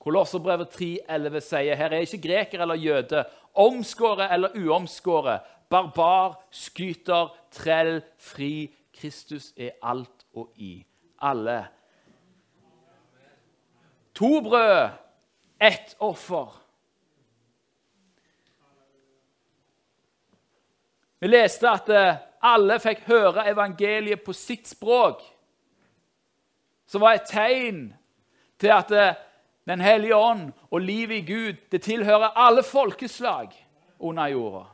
Kolosserbrevet 0.00 0.74
3,11 0.74 1.40
sier 1.44 1.76
her 1.76 1.94
er 1.94 2.06
ikke 2.06 2.22
greker 2.22 2.62
eller 2.62 2.78
jøde, 2.80 3.24
omskåret 3.54 4.30
eller 4.32 4.54
uomskåret, 4.56 5.42
barbar, 5.70 6.38
skyter, 6.50 7.34
trell, 7.52 8.00
fri. 8.18 8.70
Kristus 9.00 9.52
er 9.56 9.78
alt 9.82 10.26
og 10.36 10.50
i 10.56 10.84
alle. 11.22 11.64
To 14.14 14.40
brød 14.44 14.90
ett 15.60 15.96
offer. 15.98 16.48
Vi 21.20 21.28
leste 21.28 21.68
at 21.68 21.88
eh, 21.92 22.20
alle 22.40 22.78
fikk 22.80 23.04
høre 23.10 23.44
evangeliet 23.50 24.22
på 24.24 24.32
sitt 24.32 24.70
språk, 24.70 25.20
som 26.88 27.04
var 27.04 27.18
et 27.18 27.28
tegn 27.28 27.90
til 28.60 28.72
at 28.76 28.94
eh, 28.96 29.18
Den 29.68 29.80
hellige 29.80 30.16
ånd 30.16 30.48
og 30.72 30.80
livet 30.80 31.20
i 31.20 31.26
Gud 31.28 31.58
det 31.70 31.82
tilhører 31.84 32.32
alle 32.34 32.62
folkeslag 32.64 33.52
under 33.98 34.26
jorda. 34.26 34.64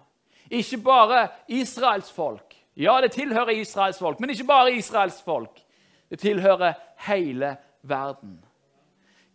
Ikke 0.48 0.78
bare 0.78 1.28
Israels 1.48 2.12
folk. 2.12 2.54
Ja, 2.76 3.00
det 3.02 3.12
tilhører 3.12 3.50
Israels 3.50 3.98
folk, 3.98 4.20
men 4.20 4.30
ikke 4.30 4.46
bare 4.46 4.72
Israels 4.72 5.18
folk. 5.22 5.58
Det 6.08 6.18
tilhører 6.22 6.78
hele 7.08 7.56
verden. 7.82 8.45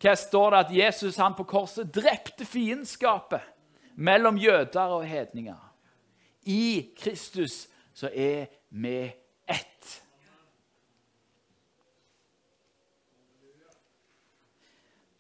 Hva 0.01 0.15
står 0.17 0.51
det 0.51 0.59
at 0.65 0.71
Jesus 0.73 1.19
han 1.21 1.35
på 1.37 1.45
korset 1.45 1.91
drepte 1.93 2.45
fiendskapet 2.47 3.43
mellom 4.01 4.39
jøder 4.41 4.95
og 4.97 5.05
hedninger? 5.05 5.59
I 6.49 6.89
Kristus 6.97 7.67
så 7.93 8.09
er 8.09 8.47
vi 8.69 9.11
ett. 9.45 9.91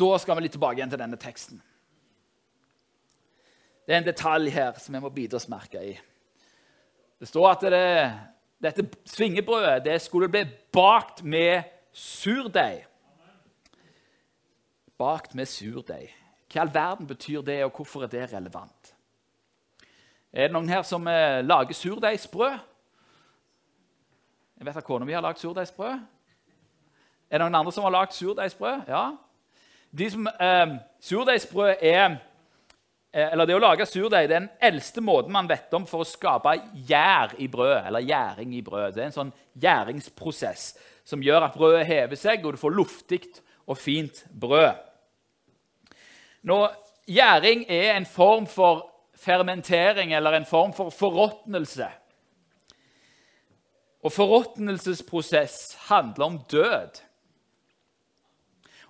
Da 0.01 0.17
skal 0.17 0.39
vi 0.39 0.47
litt 0.47 0.57
tilbake 0.57 0.79
igjen 0.79 0.89
til 0.89 1.03
denne 1.03 1.21
teksten. 1.21 1.61
Det 3.85 3.93
er 3.93 4.01
en 4.01 4.07
detalj 4.07 4.49
her 4.55 4.77
som 4.81 4.95
vi 4.95 5.01
må 5.03 5.11
bite 5.13 5.37
oss 5.37 5.49
merke 5.51 5.81
i. 5.91 5.93
Det 7.21 7.29
står 7.29 7.51
at 7.51 7.65
det, 7.69 7.87
dette 8.65 8.87
svingebrødet 9.05 9.83
det 9.85 9.99
skulle 10.01 10.31
bli 10.31 10.41
bakt 10.73 11.21
med 11.21 11.69
surdeig 11.93 12.87
bakt 15.01 15.35
med 15.37 15.49
surdeig. 15.49 16.11
Hva 16.51 16.59
i 16.59 16.61
all 16.61 16.73
verden 16.73 17.07
betyr 17.09 17.41
det, 17.45 17.61
og 17.65 17.73
hvorfor 17.75 18.05
er 18.05 18.11
det 18.11 18.27
relevant? 18.33 18.93
Er 20.31 20.47
det 20.47 20.55
noen 20.55 20.69
her 20.71 20.83
som 20.87 21.07
eh, 21.11 21.41
lager 21.43 21.75
surdeigsbrød? 21.75 22.59
Jeg 24.61 24.67
vet 24.67 24.77
at 24.77 24.85
kona 24.85 25.07
mi 25.07 25.15
har 25.15 25.23
lagd 25.25 25.41
surdeigsbrød. 25.41 26.03
Er 27.31 27.39
det 27.39 27.45
noen 27.45 27.57
andre 27.59 27.73
som 27.75 27.87
har 27.87 27.95
lagd 27.95 28.13
surdeigsbrød? 28.15 28.91
Ja. 28.91 29.05
De 29.91 30.09
som, 30.11 30.27
eh, 30.27 30.75
surdeigsbrød 31.03 31.81
er 31.81 32.05
eh, 33.11 33.31
eller 33.31 33.45
Det 33.45 33.57
å 33.57 33.63
lage 33.63 33.87
surdeig 33.89 34.23
er 34.23 34.35
den 34.37 34.49
eldste 34.61 35.01
måten 35.03 35.33
man 35.35 35.49
vet 35.49 35.73
om 35.73 35.87
for 35.87 36.03
å 36.03 36.07
skape 36.07 36.53
gjær 36.87 37.35
i 37.39 37.47
brød. 37.47 37.87
eller 37.87 37.99
gjæring 37.99 38.55
i 38.55 38.61
brød. 38.61 38.93
Det 38.93 39.03
er 39.03 39.09
en 39.09 39.17
sånn 39.17 39.33
gjæringsprosess 39.59 40.77
som 41.03 41.23
gjør 41.23 41.43
at 41.49 41.57
brødet 41.57 41.87
hever 41.87 42.15
seg, 42.15 42.45
og 42.45 42.53
du 42.53 42.57
får 42.57 42.75
luftig 42.75 43.25
og 43.67 43.77
fint 43.77 44.23
brød. 44.31 44.90
Når 46.41 46.73
gjæring 47.07 47.65
er 47.69 47.97
en 47.97 48.05
form 48.05 48.47
for 48.47 48.87
fermentering 49.15 50.13
eller 50.13 50.31
en 50.31 50.45
form 50.45 50.73
for 50.73 50.89
forråtnelse 50.89 51.87
Og 54.01 54.11
forråtnelsesprosess 54.11 55.75
handler 55.87 56.25
om 56.25 56.39
død. 56.51 57.01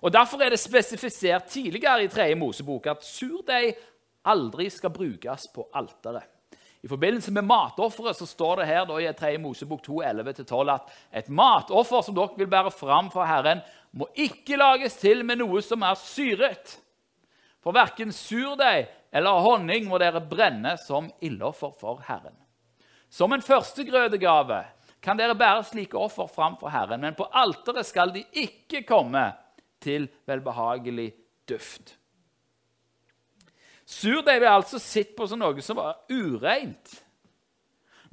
Og 0.00 0.12
Derfor 0.12 0.40
er 0.42 0.48
det 0.48 0.58
spesifisert 0.58 1.44
tidligere 1.44 2.04
i 2.04 2.08
3. 2.08 2.34
Mosebok 2.34 2.86
at 2.86 3.04
surdeig 3.04 3.74
aldri 4.24 4.70
skal 4.70 4.90
brukes 4.90 5.48
på 5.54 5.68
alteret. 5.74 6.22
I 6.82 6.88
forbindelse 6.88 7.30
med 7.32 7.42
matofferet 7.46 8.16
så 8.16 8.26
står 8.26 8.56
det 8.56 8.66
her 8.66 8.98
i 8.98 9.12
3. 9.12 9.38
Mosebok 9.38 9.82
2, 9.82 10.02
11-12 10.02 10.72
at 10.72 10.80
et 11.14 11.28
matoffer 11.28 12.02
som 12.02 12.14
dere 12.14 12.34
vil 12.36 12.50
bære 12.50 12.72
fram 12.74 13.10
for 13.10 13.24
Herren, 13.24 13.60
må 13.92 14.08
ikke 14.14 14.56
lages 14.56 14.96
til 14.98 15.22
med 15.24 15.38
noe 15.38 15.62
som 15.62 15.82
er 15.86 15.94
syret. 15.94 16.78
For 17.62 17.74
verken 17.76 18.10
surdeig 18.14 18.88
eller 19.14 19.44
honning 19.44 19.86
må 19.90 20.00
dere 20.02 20.22
brenne 20.24 20.74
som 20.82 21.10
ildoffer 21.22 21.74
for 21.78 22.02
Herren. 22.08 22.34
Som 23.12 23.34
en 23.34 23.44
førstegrødegave 23.44 24.62
kan 25.02 25.18
dere 25.18 25.36
bære 25.38 25.64
slike 25.68 25.98
offer 25.98 26.30
fram 26.30 26.56
for 26.60 26.72
Herren, 26.72 27.02
men 27.02 27.16
på 27.18 27.26
alteret 27.28 27.86
skal 27.86 28.14
de 28.14 28.24
ikke 28.32 28.84
komme 28.88 29.24
til 29.82 30.06
velbehagelig 30.26 31.10
duft. 31.48 31.96
Surdeig 33.84 34.40
ble 34.40 34.50
altså 34.50 34.80
sett 34.80 35.12
på 35.16 35.26
som 35.28 35.42
noe 35.42 35.62
som 35.62 35.76
var 35.76 35.98
ureint. 36.10 36.94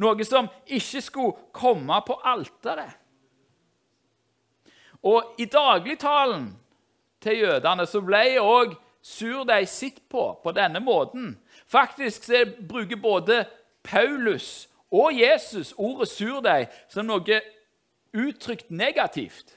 Noe 0.02 0.26
som 0.28 0.50
ikke 0.66 1.02
skulle 1.04 1.52
komme 1.56 2.00
på 2.08 2.18
alteret. 2.28 2.98
Og 5.08 5.40
i 5.40 5.46
dagligtalen 5.48 6.50
til 7.24 7.46
jødene 7.46 7.86
så 7.88 8.02
ble 8.04 8.24
òg 8.42 8.76
surdeig 9.02 9.68
sitt 9.70 10.02
på 10.10 10.40
på 10.44 10.52
denne 10.52 10.80
måten. 10.80 11.38
Faktisk 11.68 12.30
bruker 12.70 12.96
både 12.96 13.46
Paulus 13.84 14.70
og 14.92 15.14
Jesus 15.14 15.74
ordet 15.78 16.10
surdeig 16.10 16.68
som 16.90 17.06
noe 17.06 17.42
uttrykt 18.14 18.72
negativt. 18.72 19.56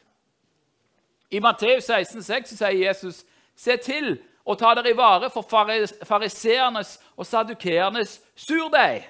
I 1.33 1.41
Matteus 1.41 1.89
16, 1.89 2.23
6 2.23 2.57
sier 2.59 2.77
Jesus.: 2.77 3.25
Se 3.57 3.77
til 3.77 4.19
å 4.45 4.55
ta 4.59 4.75
dere 4.75 4.93
i 4.93 4.97
vare 4.97 5.31
for 5.33 5.47
fariseernes 5.47 6.99
og 7.17 7.27
sadukeernes 7.27 8.19
surdeig. 8.37 9.07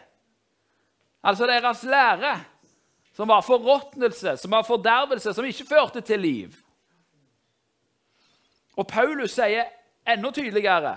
Altså 1.23 1.47
deres 1.47 1.83
lære, 1.83 2.37
som 3.15 3.29
var 3.29 3.43
forråtnelse, 3.47 4.37
som 4.37 4.51
var 4.51 4.63
fordervelse, 4.67 5.35
som 5.35 5.45
ikke 5.45 5.67
førte 5.67 6.01
til 6.01 6.21
liv. 6.21 6.55
Og 8.77 8.87
Paulus 8.89 9.35
sier 9.37 9.69
enda 10.07 10.31
tydeligere. 10.31 10.97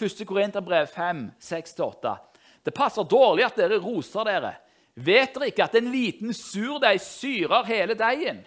1. 0.00 0.26
Korinterbrev 0.26 0.86
5, 0.86 1.30
6-8. 1.40 2.16
Det 2.64 2.74
passer 2.74 3.04
dårlig 3.04 3.44
at 3.46 3.56
dere 3.58 3.78
roser 3.78 4.26
dere. 4.26 4.54
Vet 4.94 5.34
dere 5.34 5.50
ikke 5.50 5.66
at 5.66 5.76
en 5.78 5.90
liten 5.92 6.34
surdeig 6.34 7.00
syrer 7.02 7.66
hele 7.68 7.96
deigen? 7.98 8.42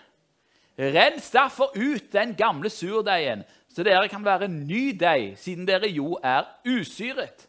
Rens 0.77 1.32
derfor 1.34 1.72
ut 1.75 2.12
den 2.13 2.36
gamle 2.38 2.70
surdeigen, 2.70 3.44
så 3.70 3.84
dere 3.84 4.08
kan 4.10 4.25
være 4.25 4.48
ny 4.48 4.92
deig, 5.00 5.38
siden 5.42 5.66
dere 5.68 5.89
jo 5.89 6.20
er 6.24 6.46
usyret. 6.66 7.48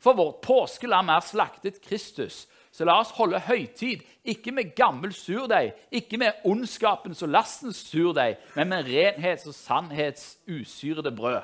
For 0.00 0.16
vårt 0.16 0.40
påskelam 0.44 1.12
er 1.12 1.20
slaktet 1.20 1.82
Kristus. 1.84 2.46
Så 2.72 2.86
la 2.86 3.00
oss 3.02 3.10
holde 3.16 3.40
høytid, 3.42 4.04
ikke 4.24 4.52
med 4.54 4.74
gammel 4.78 5.12
surdeig, 5.12 5.72
ikke 5.90 6.20
med 6.22 6.44
ondskapens 6.46 7.22
og 7.26 7.32
lastens 7.34 7.82
surdeig, 7.90 8.38
men 8.54 8.70
med 8.70 8.86
renhets- 8.86 9.48
og 9.50 9.54
sannhets 9.54 10.36
usyrede 10.48 11.12
brød. 11.12 11.42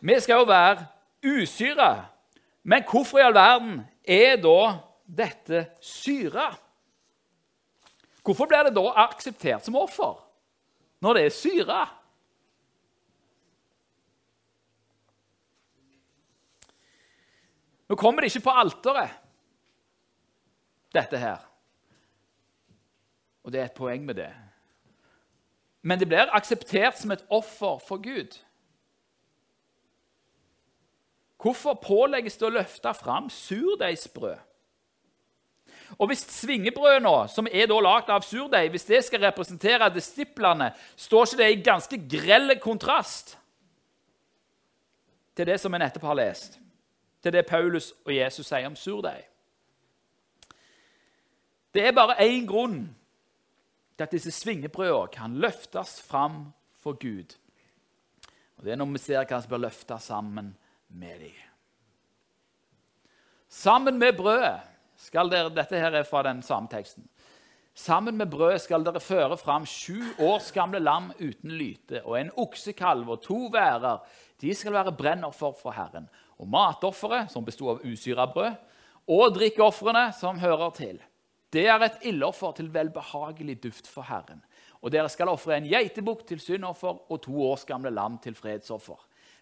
Vi 0.00 0.16
skal 0.20 0.40
jo 0.40 0.48
være 0.48 0.86
usyra. 1.24 2.06
Men 2.62 2.84
hvorfor 2.90 3.18
i 3.18 3.24
all 3.24 3.34
verden 3.34 3.80
er 4.04 4.36
da 4.40 4.58
dette 5.04 5.66
syra? 5.80 6.50
Hvorfor 8.24 8.46
blir 8.46 8.68
det 8.68 8.76
da 8.76 8.84
akseptert 9.06 9.64
som 9.64 9.78
offer 9.80 10.18
når 11.00 11.16
det 11.16 11.24
er 11.24 11.34
syre? 11.34 11.80
Nå 17.90 17.96
kommer 17.98 18.22
det 18.22 18.30
ikke 18.30 18.44
på 18.46 18.52
alteret, 18.54 19.16
dette 20.94 21.18
her. 21.18 21.40
Og 23.42 23.52
det 23.52 23.60
er 23.60 23.64
et 23.66 23.74
poeng 23.74 24.04
med 24.06 24.14
det. 24.14 24.30
Men 25.82 25.98
det 25.98 26.06
blir 26.06 26.30
akseptert 26.36 27.00
som 27.00 27.10
et 27.10 27.24
offer 27.30 27.80
for 27.82 27.98
Gud. 28.02 28.36
Hvorfor 31.40 31.74
pålegges 31.80 32.36
det 32.36 32.48
å 32.48 32.52
løfte 32.52 32.92
fram 32.94 33.30
surdeigsbrød? 33.32 34.38
Og 35.98 36.06
Hvis 36.06 36.18
svingebrød 36.18 37.00
nå, 37.02 37.26
som 37.26 37.48
er 37.50 37.66
da 37.66 37.80
lagd 37.82 38.10
av 38.12 38.22
surdeig, 38.22 38.70
hvis 38.70 38.86
det 38.86 39.00
skal 39.04 39.24
representere 39.24 39.88
disiplene, 39.94 40.70
står 40.96 41.26
ikke 41.26 41.40
det 41.40 41.48
i 41.50 41.62
ganske 41.66 41.98
grell 42.10 42.54
kontrast 42.62 43.36
til 45.36 45.46
det 45.46 45.58
som 45.60 45.72
vi 45.72 45.80
nettopp 45.80 46.06
har 46.06 46.18
lest, 46.20 46.60
til 47.22 47.32
det 47.32 47.46
Paulus 47.48 47.90
og 48.04 48.14
Jesus 48.14 48.46
sier 48.46 48.68
om 48.68 48.76
surdeig? 48.76 49.26
Det 51.74 51.86
er 51.86 51.94
bare 51.94 52.20
én 52.22 52.46
grunn 52.46 52.80
til 53.96 54.04
at 54.06 54.12
disse 54.12 54.30
svingebrødene 54.30 55.12
kan 55.12 55.36
løftes 55.42 56.00
fram 56.02 56.52
for 56.78 56.92
Gud. 56.92 57.36
Og 58.56 58.64
Det 58.64 58.72
er 58.72 58.76
når 58.76 58.92
vi 58.92 58.98
ser 58.98 59.24
hva 59.24 59.40
som 59.40 59.50
bør 59.50 59.66
løftes 59.66 60.02
sammen 60.02 60.54
med 60.90 61.20
dem. 61.20 61.38
Sammen 63.48 63.98
med 63.98 64.16
brødet 64.16 64.60
skal 65.00 65.30
dere 65.32 65.50
Dette 65.54 65.78
her 65.80 65.94
er 65.96 66.06
fra 66.06 66.22
den 66.22 66.42
samme 66.42 66.70
teksten. 66.70 67.06
Sammen 67.74 68.18
med 68.18 68.30
brødet 68.30 68.60
skal 68.64 68.84
dere 68.84 69.00
føre 69.00 69.36
fram 69.40 69.64
sju 69.66 70.02
års 70.20 70.50
gamle 70.52 70.80
lam 70.82 71.12
uten 71.20 71.54
lyte 71.56 72.02
og 72.04 72.18
en 72.18 72.32
oksekalv 72.36 73.08
og 73.08 73.22
to 73.24 73.46
værer. 73.52 74.02
De 74.42 74.54
skal 74.54 74.74
være 74.74 74.92
brennoffer 74.96 75.54
for 75.56 75.74
Herren. 75.74 76.08
Og 76.40 76.48
matofferet, 76.48 77.30
som 77.30 77.44
besto 77.44 77.68
av 77.68 77.82
usyra 77.84 78.26
brød, 78.32 78.54
og 79.10 79.34
drikkeofrene, 79.34 80.10
som 80.16 80.38
hører 80.40 80.70
til. 80.76 81.00
Det 81.52 81.66
er 81.66 81.82
et 81.82 82.04
ildoffer 82.06 82.52
til 82.56 82.70
velbehagelig 82.74 83.58
duft 83.62 83.88
for 83.90 84.06
Herren. 84.06 84.42
Og 84.80 84.92
dere 84.92 85.10
skal 85.12 85.28
ofre 85.28 85.58
en 85.58 85.68
geitebukk 85.68 86.22
til 86.28 86.40
syndoffer 86.40 87.00
og 87.10 87.22
to 87.22 87.34
års 87.50 87.66
gamle 87.68 87.90
lam 87.90 88.18
til 88.22 88.34
fredsoffer. 88.34 88.96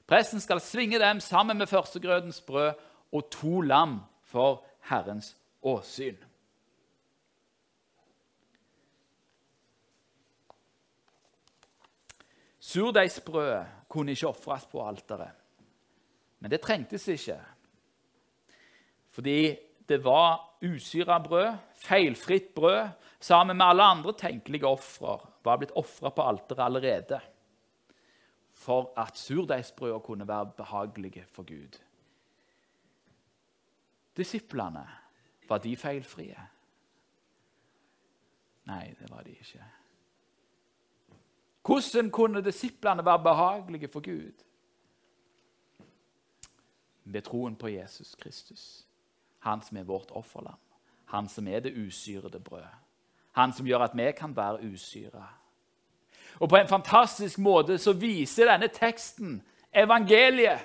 Presten 0.09 0.41
skal 0.41 0.61
svinge 0.65 0.99
dem 1.00 1.21
sammen 1.21 1.59
med 1.61 1.69
førstegrødens 1.69 2.41
brød 2.41 2.73
og 3.12 3.31
to 3.31 3.61
lam 3.61 4.00
for 4.25 4.65
Herrens 4.88 5.35
åsyn. 5.62 6.17
Surdeigsbrødet 12.59 13.67
kunne 13.88 14.12
ikke 14.12 14.29
ofres 14.29 14.67
på 14.69 14.81
alteret. 14.85 15.31
Men 16.41 16.50
det 16.50 16.61
trengtes 16.61 17.09
ikke. 17.09 17.38
Fordi 19.11 19.56
det 19.89 20.04
var 20.04 20.59
usyra 20.63 21.19
brød, 21.19 21.56
feilfritt 21.75 22.54
brød, 22.54 22.89
sammen 23.21 23.56
med 23.56 23.67
alle 23.67 23.82
andre 23.82 24.13
tenkelige 24.13 24.67
ofre, 24.67 25.19
var 25.45 25.56
blitt 25.56 25.73
ofra 25.76 26.13
på 26.13 26.23
alteret 26.28 26.65
allerede 26.65 27.21
for 28.69 28.93
at 28.97 29.17
surdeigsbrødene 29.17 30.00
kunne 30.00 30.28
være 30.28 30.50
behagelige 30.57 31.25
for 31.26 31.43
Gud. 31.43 31.78
Disiplene, 34.17 34.89
var 35.49 35.59
de 35.59 35.76
feilfrie? 35.76 36.49
Nei, 38.69 38.95
det 39.00 39.11
var 39.11 39.23
de 39.23 39.31
ikke. 39.31 39.65
Hvordan 41.65 42.11
kunne 42.11 42.45
disiplene 42.45 43.04
være 43.04 43.23
behagelige 43.23 43.89
for 43.89 44.04
Gud? 44.04 44.45
Ved 47.04 47.23
troen 47.23 47.57
på 47.57 47.69
Jesus 47.69 48.15
Kristus, 48.15 48.87
han 49.39 49.63
som 49.63 49.76
er 49.76 49.89
vårt 49.89 50.11
offerlam, 50.11 50.61
han 51.04 51.28
som 51.28 51.49
er 51.49 51.61
det 51.61 51.87
usyrede 51.87 52.41
brød, 52.41 52.69
han 53.33 53.52
som 53.52 53.67
gjør 53.67 53.89
at 53.89 53.97
vi 53.97 54.13
kan 54.13 54.37
være 54.37 54.73
usyra. 54.73 55.35
Og 56.39 56.49
på 56.49 56.57
en 56.57 56.69
fantastisk 56.71 57.39
måte 57.39 57.79
så 57.79 57.93
viser 57.99 58.51
denne 58.51 58.69
teksten 58.73 59.41
evangeliet. 59.75 60.63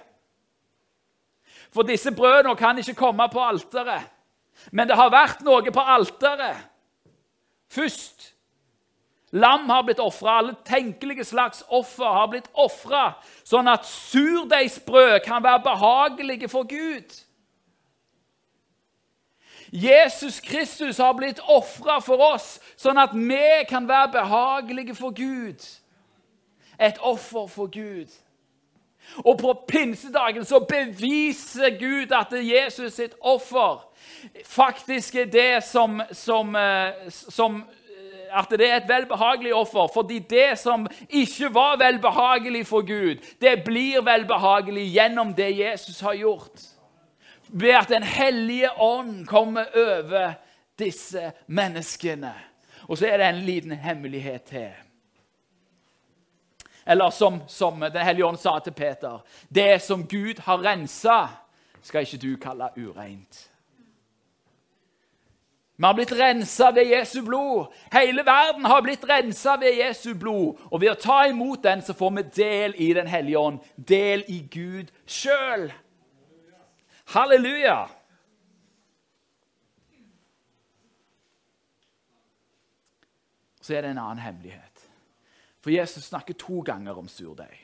For 1.73 1.81
disse 1.87 2.11
brødene 2.13 2.55
kan 2.55 2.77
ikke 2.77 2.93
komme 2.97 3.25
på 3.33 3.41
alteret. 3.41 4.05
Men 4.71 4.87
det 4.87 4.95
har 4.95 5.09
vært 5.11 5.41
noe 5.41 5.73
på 5.73 5.81
alteret 5.81 6.61
først. 7.73 8.29
Lam 9.33 9.65
har 9.69 9.81
blitt 9.81 9.99
ofra, 9.99 10.37
alle 10.37 10.53
tenkelige 10.65 11.25
slags 11.25 11.63
offer 11.73 12.05
har 12.05 12.27
blitt 12.29 12.49
ofra, 12.53 13.15
sånn 13.41 13.65
at 13.71 13.87
surdeigsbrød 13.89 15.23
kan 15.25 15.41
være 15.41 15.63
behagelige 15.65 16.49
for 16.51 16.69
Gud. 16.69 17.15
Jesus 19.73 20.39
Kristus 20.39 20.97
har 20.97 21.13
blitt 21.17 21.39
ofra 21.49 21.97
for 22.01 22.21
oss, 22.21 22.59
sånn 22.77 22.99
at 23.01 23.15
vi 23.17 23.63
kan 23.65 23.87
være 23.89 24.11
behagelige 24.13 24.93
for 24.93 25.15
Gud. 25.17 25.63
Et 26.77 26.99
offer 27.01 27.47
for 27.49 27.71
Gud. 27.73 28.11
Og 29.25 29.39
på 29.41 29.53
pinsedagen 29.67 30.45
så 30.45 30.59
beviser 30.61 31.73
Gud 31.79 32.13
at 32.13 32.35
Jesus 32.37 32.99
sitt 32.99 33.15
offer 33.19 33.81
faktisk 34.45 35.15
er 35.15 35.25
det 35.25 35.63
som, 35.65 36.01
som, 36.11 36.55
eh, 36.55 37.09
som 37.09 37.63
eh, 37.63 38.29
At 38.33 38.49
det 38.49 38.69
er 38.69 38.75
et 38.77 38.89
velbehagelig 38.89 39.53
offer. 39.53 39.89
Fordi 39.93 40.19
det 40.19 40.59
som 40.59 40.87
ikke 41.09 41.53
var 41.53 41.77
velbehagelig 41.77 42.65
for 42.67 42.81
Gud, 42.81 43.25
det 43.41 43.63
blir 43.65 44.01
velbehagelig 44.01 44.87
gjennom 44.93 45.33
det 45.33 45.51
Jesus 45.57 45.99
har 45.99 46.13
gjort 46.13 46.72
ved 47.53 47.69
at 47.69 47.89
Den 47.89 48.03
hellige 48.03 48.69
ånd 48.81 49.27
kommer 49.27 49.65
over 49.75 50.33
disse 50.79 51.31
menneskene. 51.47 52.33
Og 52.87 52.97
så 52.97 53.07
er 53.07 53.17
det 53.17 53.29
en 53.29 53.45
liten 53.45 53.71
hemmelighet 53.71 54.41
til. 54.41 54.71
Eller 56.85 57.09
som, 57.09 57.41
som 57.47 57.79
Den 57.79 58.05
hellige 58.05 58.25
ånd 58.25 58.37
sa 58.37 58.59
til 58.59 58.73
Peter 58.73 59.21
Det 59.55 59.81
som 59.81 60.07
Gud 60.07 60.39
har 60.39 60.63
rensa, 60.63 61.27
skal 61.81 62.01
ikke 62.01 62.17
du 62.17 62.37
kalle 62.37 62.69
ureint. 62.77 63.49
Vi 65.75 65.85
har 65.85 65.93
blitt 65.93 66.11
rensa 66.11 66.69
ved 66.71 66.85
Jesu 66.85 67.21
blod. 67.25 67.73
Hele 67.91 68.23
verden 68.25 68.65
har 68.65 68.81
blitt 68.81 69.03
rensa 69.09 69.55
ved 69.59 69.79
Jesu 69.81 70.13
blod. 70.15 70.59
Og 70.71 70.81
ved 70.81 70.93
å 70.93 70.99
ta 71.01 71.23
imot 71.27 71.63
den 71.63 71.81
så 71.81 71.95
får 71.97 72.11
vi 72.17 72.23
del 72.35 72.75
i 72.77 72.93
Den 72.93 73.07
hellige 73.07 73.39
ånd, 73.39 73.59
del 73.75 74.23
i 74.27 74.43
Gud 74.51 74.93
sjøl. 75.05 75.71
Halleluja! 77.03 77.89
Så 83.61 83.73
er 83.73 83.81
det 83.81 83.93
en 83.93 84.01
annen 84.01 84.19
hemmelighet. 84.19 84.89
For 85.63 85.71
Jesus 85.71 86.03
snakker 86.03 86.33
to 86.33 86.61
ganger 86.61 86.97
om 86.99 87.07
surdeig. 87.07 87.61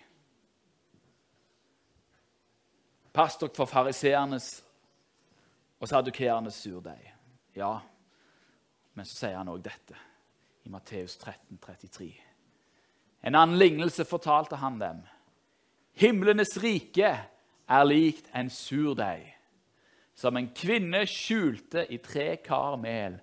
Pass 3.11 3.35
dere 3.41 3.51
for 3.55 3.67
fariseernes 3.67 4.47
og 5.79 5.89
sadukeernes 5.91 6.61
surdeig. 6.63 7.09
Ja, 7.57 7.73
men 8.95 9.07
så 9.07 9.17
sier 9.17 9.35
han 9.39 9.51
òg 9.51 9.63
dette 9.65 9.97
i 10.63 10.71
Matteus 10.71 11.17
13, 11.17 11.57
33. 11.59 12.13
En 13.27 13.35
annen 13.35 13.59
lignelse 13.59 14.05
fortalte 14.07 14.61
han 14.61 14.79
dem. 14.79 15.01
Himlenes 15.99 16.55
rike 16.63 17.11
er 17.69 17.85
likt 17.85 18.29
en 18.33 18.49
surdeig 18.49 19.27
som 20.19 20.35
en 20.35 20.49
kvinne 20.51 21.05
skjulte 21.07 21.85
i 21.93 21.99
tre 22.03 22.33
kar 22.43 22.75
mel 22.81 23.15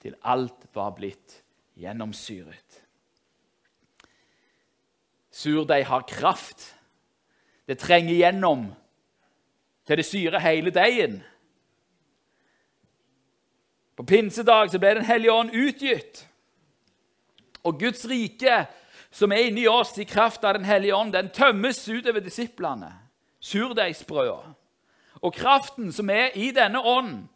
til 0.00 0.14
alt 0.24 0.68
var 0.72 0.94
blitt 0.96 1.42
gjennomsyret. 1.76 2.78
Surdeig 5.30 5.84
har 5.90 6.06
kraft. 6.08 6.70
Det 7.68 7.76
trenger 7.78 8.16
gjennom 8.16 8.70
til 9.84 10.00
det 10.00 10.06
syrer 10.08 10.40
hele 10.40 10.72
deigen. 10.72 11.18
På 13.96 14.06
pinsedag 14.06 14.70
så 14.70 14.80
ble 14.80 14.94
Den 14.94 15.04
hellige 15.04 15.32
ånd 15.32 15.52
utgitt. 15.52 16.22
Og 17.64 17.80
Guds 17.80 18.06
rike, 18.08 18.66
som 19.10 19.32
er 19.32 19.50
inni 19.50 19.66
oss 19.68 19.98
i 19.98 20.04
kraft 20.04 20.44
av 20.44 20.54
Den 20.54 20.64
hellige 20.64 20.96
ånd, 20.96 21.12
den 21.12 21.28
tømmes 21.28 21.88
utover 21.88 22.24
disiplene 22.24 22.92
surdeigsbrøda. 23.40 24.54
Og 25.22 25.34
kraften 25.34 25.92
som 25.92 26.10
er 26.10 26.34
i 26.38 26.50
denne 26.54 26.80
ånden, 26.80 27.28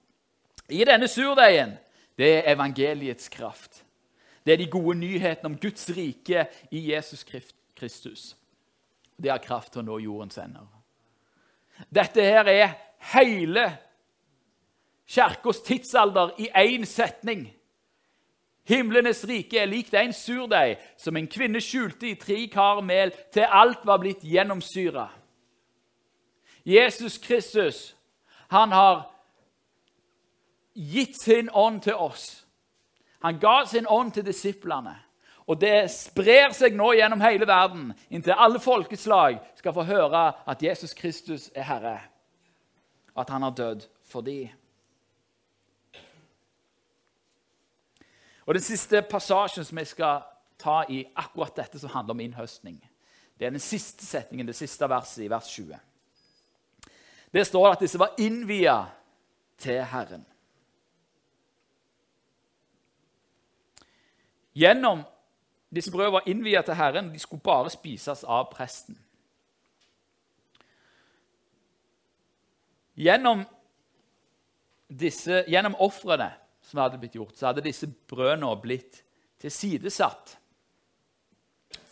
i 0.69 0.85
denne 0.87 1.09
surdeigen, 1.09 1.77
det 2.19 2.29
er 2.37 2.53
evangeliets 2.53 3.29
kraft. 3.29 3.85
Det 4.47 4.53
er 4.53 4.57
de 4.57 4.71
gode 4.71 4.99
nyhetene 4.99 5.53
om 5.53 5.59
Guds 5.59 5.91
rike 5.97 6.47
i 6.71 6.93
Jesus 6.93 7.25
Kristus. 7.77 8.37
Det 9.17 9.31
har 9.31 9.43
kraft 9.43 9.73
til 9.73 9.83
å 9.83 9.87
nå 9.87 9.99
jordens 10.03 10.39
ender. 10.39 10.67
Dette 11.91 12.23
her 12.23 12.49
er 12.51 12.75
hele 13.15 13.67
kirkas 15.07 15.63
tidsalder 15.67 16.35
i 16.39 16.49
én 16.49 16.87
setning. 16.87 17.47
Himlenes 18.69 19.25
rike 19.27 19.59
er 19.59 19.71
likt 19.71 19.95
en 19.99 20.15
surdeig 20.15 20.79
som 20.99 21.17
en 21.19 21.27
kvinne 21.31 21.61
skjulte 21.63 22.13
i 22.13 22.19
tre 22.19 22.39
kar 22.51 22.83
mel 22.87 23.11
til 23.35 23.47
alt 23.47 23.83
var 23.87 23.99
blitt 24.03 24.23
gjennomsyra. 24.23 25.09
Jesus 26.65 27.19
Kristus, 27.19 27.97
han 28.49 28.73
har 28.73 29.11
gitt 30.75 31.21
sin 31.21 31.51
ånd 31.53 31.83
til 31.83 31.95
oss. 31.95 32.47
Han 33.23 33.39
ga 33.39 33.65
sin 33.67 33.87
ånd 33.87 34.13
til 34.13 34.27
disiplene. 34.27 34.97
Og 35.47 35.61
det 35.61 35.91
sprer 35.91 36.53
seg 36.55 36.75
nå 36.79 36.93
gjennom 36.95 37.21
hele 37.23 37.47
verden, 37.49 37.91
inntil 38.11 38.39
alle 38.39 38.61
folkeslag 38.63 39.41
skal 39.59 39.75
få 39.75 39.85
høre 39.89 40.23
at 40.49 40.63
Jesus 40.63 40.95
Kristus 40.95 41.49
er 41.55 41.67
Herre, 41.67 41.97
at 43.19 43.31
han 43.31 43.43
har 43.43 43.51
dødd 43.51 43.89
for 44.07 44.23
dem. 44.23 44.49
Og 48.47 48.55
Den 48.55 48.63
siste 48.63 49.03
passasjen 49.03 49.65
som 49.65 49.79
jeg 49.79 49.87
skal 49.87 50.23
ta 50.59 50.83
i 50.89 51.05
akkurat 51.17 51.57
dette 51.57 51.79
som 51.79 51.91
handler 51.91 52.15
om 52.15 52.21
innhøstning, 52.21 52.79
det 53.39 53.47
er 53.47 53.51
den 53.51 53.63
siste 53.63 54.07
setningen, 54.07 54.47
det 54.47 54.57
siste 54.57 54.89
verset 54.89 55.25
i 55.25 55.31
vers 55.31 55.49
20. 55.51 55.79
Der 57.33 57.45
står 57.45 57.71
at 57.73 57.81
disse 57.81 57.99
var 57.99 58.15
innvia 58.19 58.85
til 59.59 59.85
Herren. 59.85 60.27
Gjennom 64.55 65.03
disse 65.75 65.91
brødene 65.91 66.13
var 66.13 66.29
innviet 66.29 66.65
til 66.65 66.75
Herren, 66.75 67.13
de 67.15 67.19
skulle 67.19 67.43
bare 67.43 67.71
spises 67.71 68.25
av 68.25 68.51
presten. 68.53 68.99
Gjennom, 72.97 73.47
disse, 74.89 75.45
gjennom 75.49 75.79
ofrene 75.81 76.29
som 76.69 76.83
hadde 76.83 77.01
blitt 77.01 77.17
gjort, 77.17 77.37
så 77.39 77.49
hadde 77.49 77.65
disse 77.65 77.89
brødene 77.89 78.51
blitt 78.61 79.01
tilsidesatt 79.41 80.37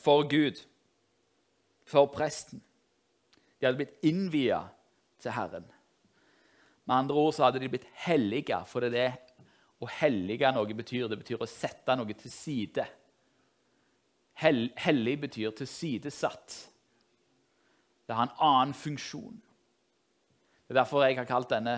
for 0.04 0.28
Gud, 0.28 0.60
for 1.88 2.12
presten. 2.12 2.60
De 3.58 3.66
hadde 3.66 3.80
blitt 3.80 4.04
innviet 4.06 4.68
til 5.20 5.34
Herren. 5.36 5.66
Med 6.84 6.96
andre 6.96 7.14
ord 7.14 7.34
så 7.36 7.46
hadde 7.46 7.60
de 7.62 7.68
blitt 7.70 7.88
hellige, 8.06 8.58
for 8.66 8.82
det 8.82 8.90
er 8.90 8.96
det 8.96 9.36
å 9.80 9.88
hellige 10.00 10.50
noe 10.52 10.76
betyr. 10.76 11.08
Det 11.08 11.20
betyr 11.20 11.42
å 11.42 11.48
sette 11.48 11.96
noe 11.96 12.16
til 12.18 12.32
side. 12.32 12.86
Hell, 14.40 14.66
hellig 14.80 15.18
betyr 15.26 15.54
tilsidesatt. 15.56 16.56
Det 18.08 18.16
har 18.16 18.26
en 18.26 18.42
annen 18.42 18.74
funksjon. 18.74 19.38
Det 20.66 20.74
er 20.74 20.80
derfor 20.80 21.04
jeg 21.04 21.18
har 21.18 21.28
kalt 21.28 21.52
denne, 21.52 21.76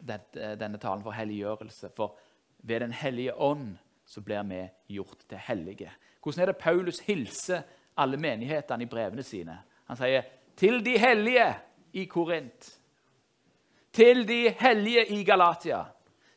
denne 0.00 0.80
talen 0.80 1.04
for 1.04 1.16
helliggjørelse. 1.16 1.92
For 1.96 2.18
ved 2.62 2.80
Den 2.84 2.92
hellige 2.92 3.34
ånd 3.34 3.76
så 4.06 4.20
blir 4.20 4.44
vi 4.48 4.62
gjort 4.96 5.24
til 5.28 5.38
hellige. 5.38 5.90
Hvordan 6.22 6.42
er 6.42 6.52
det 6.52 6.60
Paulus 6.60 7.00
hilser 7.06 7.62
alle 7.96 8.16
menighetene 8.16 8.84
i 8.84 8.90
brevene 8.90 9.22
sine? 9.22 9.58
Han 9.88 9.96
sier 9.96 10.22
'til 10.56 10.84
de 10.84 10.98
hellige 10.98 11.54
i 11.92 12.04
Korint', 12.04 12.78
'til 13.92 14.28
de 14.28 14.50
hellige 14.50 15.06
i 15.08 15.24
Galatia', 15.24 15.86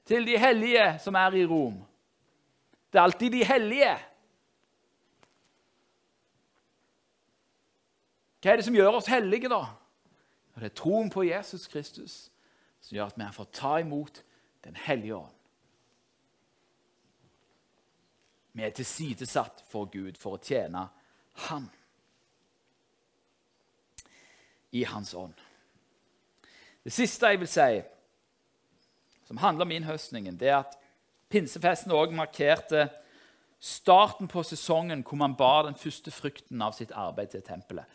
'til 0.05 0.27
de 0.27 0.37
hellige 0.37 0.99
som 0.99 1.15
er 1.15 1.31
i 1.31 1.45
Rom'. 1.45 1.83
Det 2.91 2.99
er 2.99 3.03
alltid 3.03 3.31
de 3.31 3.45
hellige. 3.45 3.97
Hva 8.41 8.51
er 8.51 8.55
det 8.55 8.65
som 8.65 8.75
gjør 8.75 8.87
oss 8.99 9.07
hellige, 9.09 9.49
da? 9.49 9.65
Det 10.55 10.63
er 10.63 10.75
troen 10.75 11.09
på 11.09 11.23
Jesus 11.23 11.67
Kristus 11.67 12.31
som 12.81 12.95
gjør 12.95 13.09
at 13.09 13.17
vi 13.17 13.31
får 13.33 13.47
ta 13.53 13.77
imot 13.77 14.23
Den 14.63 14.75
hellige 14.75 15.15
ånd. 15.15 15.33
Vi 18.53 18.63
er 18.63 18.69
tilsidesatt 18.69 19.61
for 19.69 19.85
Gud 19.85 20.17
for 20.17 20.37
å 20.37 20.41
tjene 20.41 20.87
Han 21.49 21.67
i 24.71 24.83
Hans 24.83 25.13
ånd. 25.13 25.44
Det 26.85 26.93
siste 26.93 27.31
jeg 27.31 27.39
vil 27.41 27.49
si, 27.49 27.69
som 29.25 29.39
handler 29.41 29.65
om 29.65 29.71
innhøstningen, 29.73 30.35
det 30.37 30.51
er 30.51 30.59
at 30.59 30.75
pinsefesten 31.33 31.93
òg 31.95 32.11
markerte 32.13 32.83
starten 33.57 34.29
på 34.29 34.43
sesongen 34.45 35.01
hvor 35.01 35.17
man 35.17 35.33
bar 35.33 35.63
den 35.65 35.77
første 35.79 36.13
frukten 36.13 36.61
av 36.61 36.75
sitt 36.77 36.93
arbeid 36.93 37.31
til 37.33 37.41
tempelet. 37.45 37.89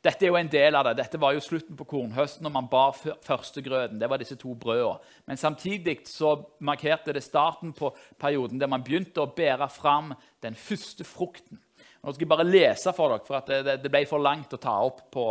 Dette 0.00 0.24
er 0.24 0.30
jo 0.30 0.38
en 0.38 0.48
del 0.48 0.78
av 0.78 0.86
det. 0.88 0.94
Dette 1.02 1.18
var 1.20 1.34
jo 1.36 1.42
slutten 1.44 1.76
på 1.76 1.84
kornhøsten 1.84 2.46
når 2.46 2.54
man 2.54 2.68
bar 2.72 2.94
førstegrøten. 2.96 3.98
Det 4.00 4.08
var 4.08 4.22
disse 4.22 4.38
to 4.40 4.54
brødene. 4.56 4.96
Men 5.28 5.36
samtidig 5.36 5.98
så 6.08 6.30
markerte 6.64 7.12
det 7.12 7.20
starten 7.26 7.74
på 7.76 7.90
perioden 8.16 8.62
der 8.62 8.70
man 8.72 8.86
begynte 8.86 9.20
å 9.20 9.28
bære 9.36 9.68
fram 9.68 10.14
den 10.40 10.56
første 10.56 11.04
frukten. 11.04 11.60
Nå 12.00 12.14
skal 12.14 12.24
jeg 12.24 12.32
bare 12.32 12.48
lese 12.48 12.96
for 12.96 13.12
dere, 13.12 13.26
for 13.28 13.52
det, 13.52 13.76
det, 13.84 13.92
ble 13.92 14.06
for 14.08 14.24
langt 14.24 14.56
å 14.56 14.62
ta 14.62 14.78
opp 14.80 15.04
på, 15.12 15.26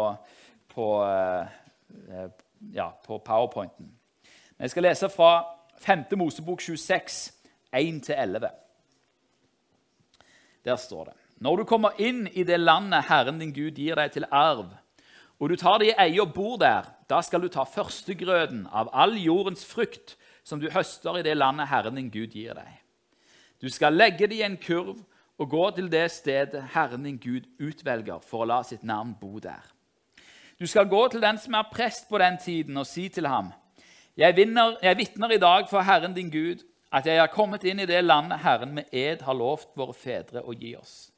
på, 0.70 0.92
uh, 1.02 2.30
ja, 2.74 2.90
på 3.06 3.18
powerpointen. 3.18 3.86
Men 4.58 4.68
jeg 4.68 4.70
skal 4.76 4.84
lese 4.84 5.10
fra 5.10 5.46
5. 5.80 6.06
Mosebok 6.18 6.62
26, 6.62 7.32
1-11. 7.76 8.50
Der 10.66 10.76
står 10.76 11.04
det 11.04 11.20
når 11.40 11.62
du 11.62 11.64
kommer 11.64 11.96
inn 12.04 12.26
i 12.36 12.44
det 12.44 12.60
landet 12.60 13.08
Herren 13.08 13.40
din 13.40 13.54
Gud 13.56 13.78
gir 13.80 13.96
deg 13.96 14.12
til 14.12 14.28
arv, 14.28 14.74
og 15.40 15.52
du 15.52 15.56
tar 15.56 15.80
det 15.80 15.94
i 15.94 15.98
eie 16.04 16.20
og 16.20 16.34
bor 16.36 16.58
der, 16.60 16.90
da 17.08 17.22
skal 17.24 17.42
du 17.42 17.48
ta 17.48 17.64
førstegrøden 17.64 18.66
av 18.76 18.92
all 18.92 19.16
jordens 19.16 19.64
frukt 19.66 20.18
som 20.44 20.60
du 20.60 20.68
høster 20.74 21.20
i 21.20 21.24
det 21.24 21.38
landet 21.38 21.72
Herren 21.72 21.96
din 21.96 22.12
Gud 22.12 22.36
gir 22.36 22.58
deg. 22.60 22.68
Du 23.64 23.70
skal 23.72 23.96
legge 23.96 24.28
det 24.28 24.42
i 24.42 24.44
en 24.44 24.60
kurv 24.60 25.00
og 25.40 25.50
gå 25.50 25.64
til 25.78 25.88
det 25.92 26.10
stedet 26.12 26.66
Herren 26.76 27.08
din 27.08 27.20
Gud 27.24 27.48
utvelger 27.56 28.20
for 28.20 28.44
å 28.44 28.50
la 28.52 28.60
sitt 28.68 28.84
navn 28.84 29.16
bo 29.22 29.40
der. 29.40 29.64
Du 30.60 30.68
skal 30.68 30.90
gå 30.90 31.08
til 31.08 31.22
den 31.22 31.38
som 31.40 31.54
er 31.56 31.70
prest 31.72 32.10
på 32.10 32.18
den 32.18 32.38
tiden, 32.38 32.78
og 32.78 32.88
si 32.88 33.08
til 33.10 33.28
ham:" 33.28 33.54
Jeg, 34.18 34.36
vinner, 34.36 34.96
vitner 34.96 35.32
i 35.32 35.38
dag 35.38 35.70
for 35.70 35.82
Herren 35.82 36.14
din 36.14 36.30
Gud 36.30 36.66
at 36.92 37.06
jeg 37.06 37.20
har 37.20 37.28
kommet 37.28 37.64
inn 37.64 37.80
i 37.80 37.86
det 37.86 38.02
landet 38.04 38.40
Herren 38.40 38.74
med 38.76 38.84
ed 38.92 39.22
har 39.22 39.34
lovt 39.34 39.70
våre 39.78 39.94
fedre 39.94 40.42
å 40.42 40.54
gi 40.54 40.76
oss. 40.76 41.12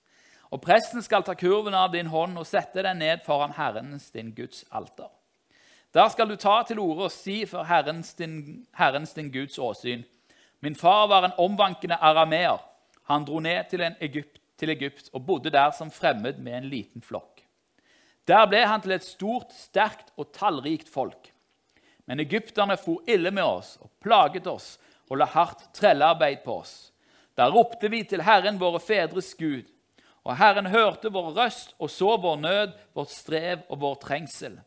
Og 0.51 0.61
presten 0.61 1.01
skal 1.01 1.23
ta 1.23 1.33
kurven 1.33 1.73
av 1.73 1.93
din 1.93 2.11
hånd 2.11 2.37
og 2.37 2.45
sette 2.45 2.83
den 2.83 2.99
ned 2.99 3.23
foran 3.25 3.55
Herrens, 3.55 4.11
din 4.11 4.33
Guds 4.35 4.65
alter. 4.71 5.07
Der 5.93 6.09
skal 6.09 6.29
du 6.29 6.35
ta 6.35 6.63
til 6.67 6.79
orde 6.79 7.07
og 7.07 7.11
si 7.11 7.45
for 7.45 7.63
Herrens 7.63 8.13
din, 8.13 8.67
Herrens, 8.77 9.13
din 9.13 9.31
Guds 9.31 9.57
åsyn. 9.57 10.03
Min 10.59 10.75
far 10.75 11.07
var 11.07 11.25
en 11.25 11.37
omvankende 11.37 11.95
arameer. 11.95 12.59
Han 13.03 13.25
dro 13.25 13.39
ned 13.39 13.63
til, 13.69 13.81
Egypt, 14.01 14.41
til 14.59 14.69
Egypt 14.69 15.09
og 15.13 15.25
bodde 15.25 15.49
der 15.49 15.71
som 15.71 15.91
fremmed 15.91 16.37
med 16.37 16.57
en 16.57 16.69
liten 16.69 17.01
flokk. 17.01 17.30
Der 18.29 18.45
ble 18.49 18.61
han 18.67 18.81
til 18.83 18.93
et 18.95 19.05
stort, 19.05 19.53
sterkt 19.55 20.11
og 20.17 20.31
tallrikt 20.35 20.89
folk. 20.89 21.31
Men 22.05 22.21
egypterne 22.21 22.77
for 22.77 23.01
ille 23.09 23.31
med 23.31 23.45
oss 23.45 23.77
og 23.81 23.91
plaget 24.03 24.47
oss 24.47 24.75
og 25.09 25.19
la 25.19 25.27
hardt 25.27 25.67
trellearbeid 25.75 26.43
på 26.45 26.61
oss. 26.61 26.91
Da 27.35 27.49
ropte 27.49 27.89
vi 27.91 28.03
til 28.07 28.23
Herren, 28.23 28.59
våre 28.59 28.79
fedres 28.83 29.33
Gud. 29.39 29.65
Og 30.21 30.35
Herren 30.37 30.69
hørte 30.69 31.09
vår 31.09 31.31
røst 31.37 31.73
og 31.79 31.89
så 31.89 32.15
vår 32.21 32.37
nød, 32.43 32.75
vårt 32.93 33.13
strev 33.13 33.63
og 33.69 33.81
vår 33.81 33.95
trengsel. 34.03 34.59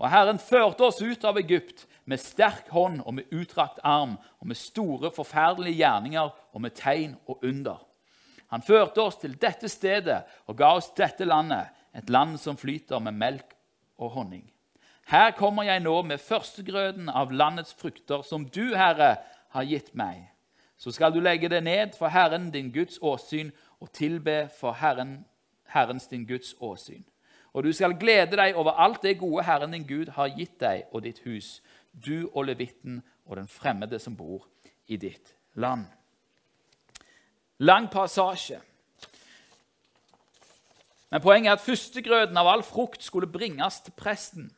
Og 0.00 0.08
Herren 0.12 0.40
førte 0.40 0.84
oss 0.86 1.00
ut 1.00 1.24
av 1.28 1.38
Egypt 1.40 1.86
med 2.08 2.20
sterk 2.20 2.68
hånd 2.72 3.02
og 3.04 3.16
med 3.18 3.32
utdrakt 3.32 3.80
arm 3.84 4.16
og 4.40 4.48
med 4.48 4.58
store, 4.58 5.10
forferdelige 5.12 5.80
gjerninger 5.82 6.30
og 6.52 6.62
med 6.64 6.76
tegn 6.76 7.16
og 7.28 7.44
under. 7.44 7.80
Han 8.50 8.64
førte 8.66 9.02
oss 9.04 9.20
til 9.20 9.36
dette 9.38 9.68
stedet 9.70 10.22
og 10.48 10.56
ga 10.58 10.72
oss 10.78 10.90
dette 10.96 11.28
landet, 11.28 11.68
et 11.96 12.10
land 12.10 12.38
som 12.38 12.56
flyter 12.56 12.98
med 12.98 13.12
melk 13.12 13.54
og 13.98 14.10
honning. 14.10 14.50
Her 15.10 15.30
kommer 15.30 15.62
jeg 15.62 15.80
nå 15.80 16.02
med 16.02 16.18
førstegrøden 16.22 17.08
av 17.08 17.32
landets 17.32 17.74
frukter, 17.74 18.22
som 18.22 18.44
du, 18.48 18.76
Herre, 18.76 19.16
har 19.50 19.66
gitt 19.66 19.94
meg. 19.94 20.28
Så 20.78 20.92
skal 20.94 21.12
du 21.12 21.20
legge 21.20 21.48
det 21.48 21.64
ned 21.64 21.96
for 21.98 22.08
Herren 22.08 22.50
din 22.50 22.70
Guds 22.72 22.98
åsyn 23.02 23.50
og 23.80 23.92
tilbe 23.92 24.48
for 24.60 24.72
Herren, 24.72 25.24
Herrens 25.66 26.06
din 26.06 26.26
Guds 26.26 26.54
åsyn. 26.60 27.04
Og 27.52 27.64
du 27.64 27.72
skal 27.72 27.98
glede 27.98 28.38
deg 28.38 28.54
over 28.54 28.78
alt 28.78 29.02
det 29.02 29.18
gode 29.18 29.44
Herren 29.44 29.72
din 29.74 29.86
Gud 29.86 30.14
har 30.14 30.30
gitt 30.36 30.60
deg 30.60 30.86
og 30.92 31.02
ditt 31.02 31.18
hus, 31.26 31.58
du 31.92 32.30
og 32.32 32.44
levitten 32.44 33.02
og 33.26 33.36
den 33.36 33.48
fremmede 33.48 33.98
som 33.98 34.16
bor 34.16 34.46
i 34.86 34.96
ditt 34.96 35.34
land. 35.54 35.84
Lang 37.58 37.90
passasje. 37.90 38.60
Men 41.10 41.22
poenget 41.22 41.50
er 41.50 41.58
at 41.58 41.64
førstegrøten 41.64 42.38
av 42.38 42.48
all 42.48 42.62
frukt 42.62 43.02
skulle 43.02 43.30
bringes 43.30 43.80
til 43.82 43.94
presten. 43.98 44.50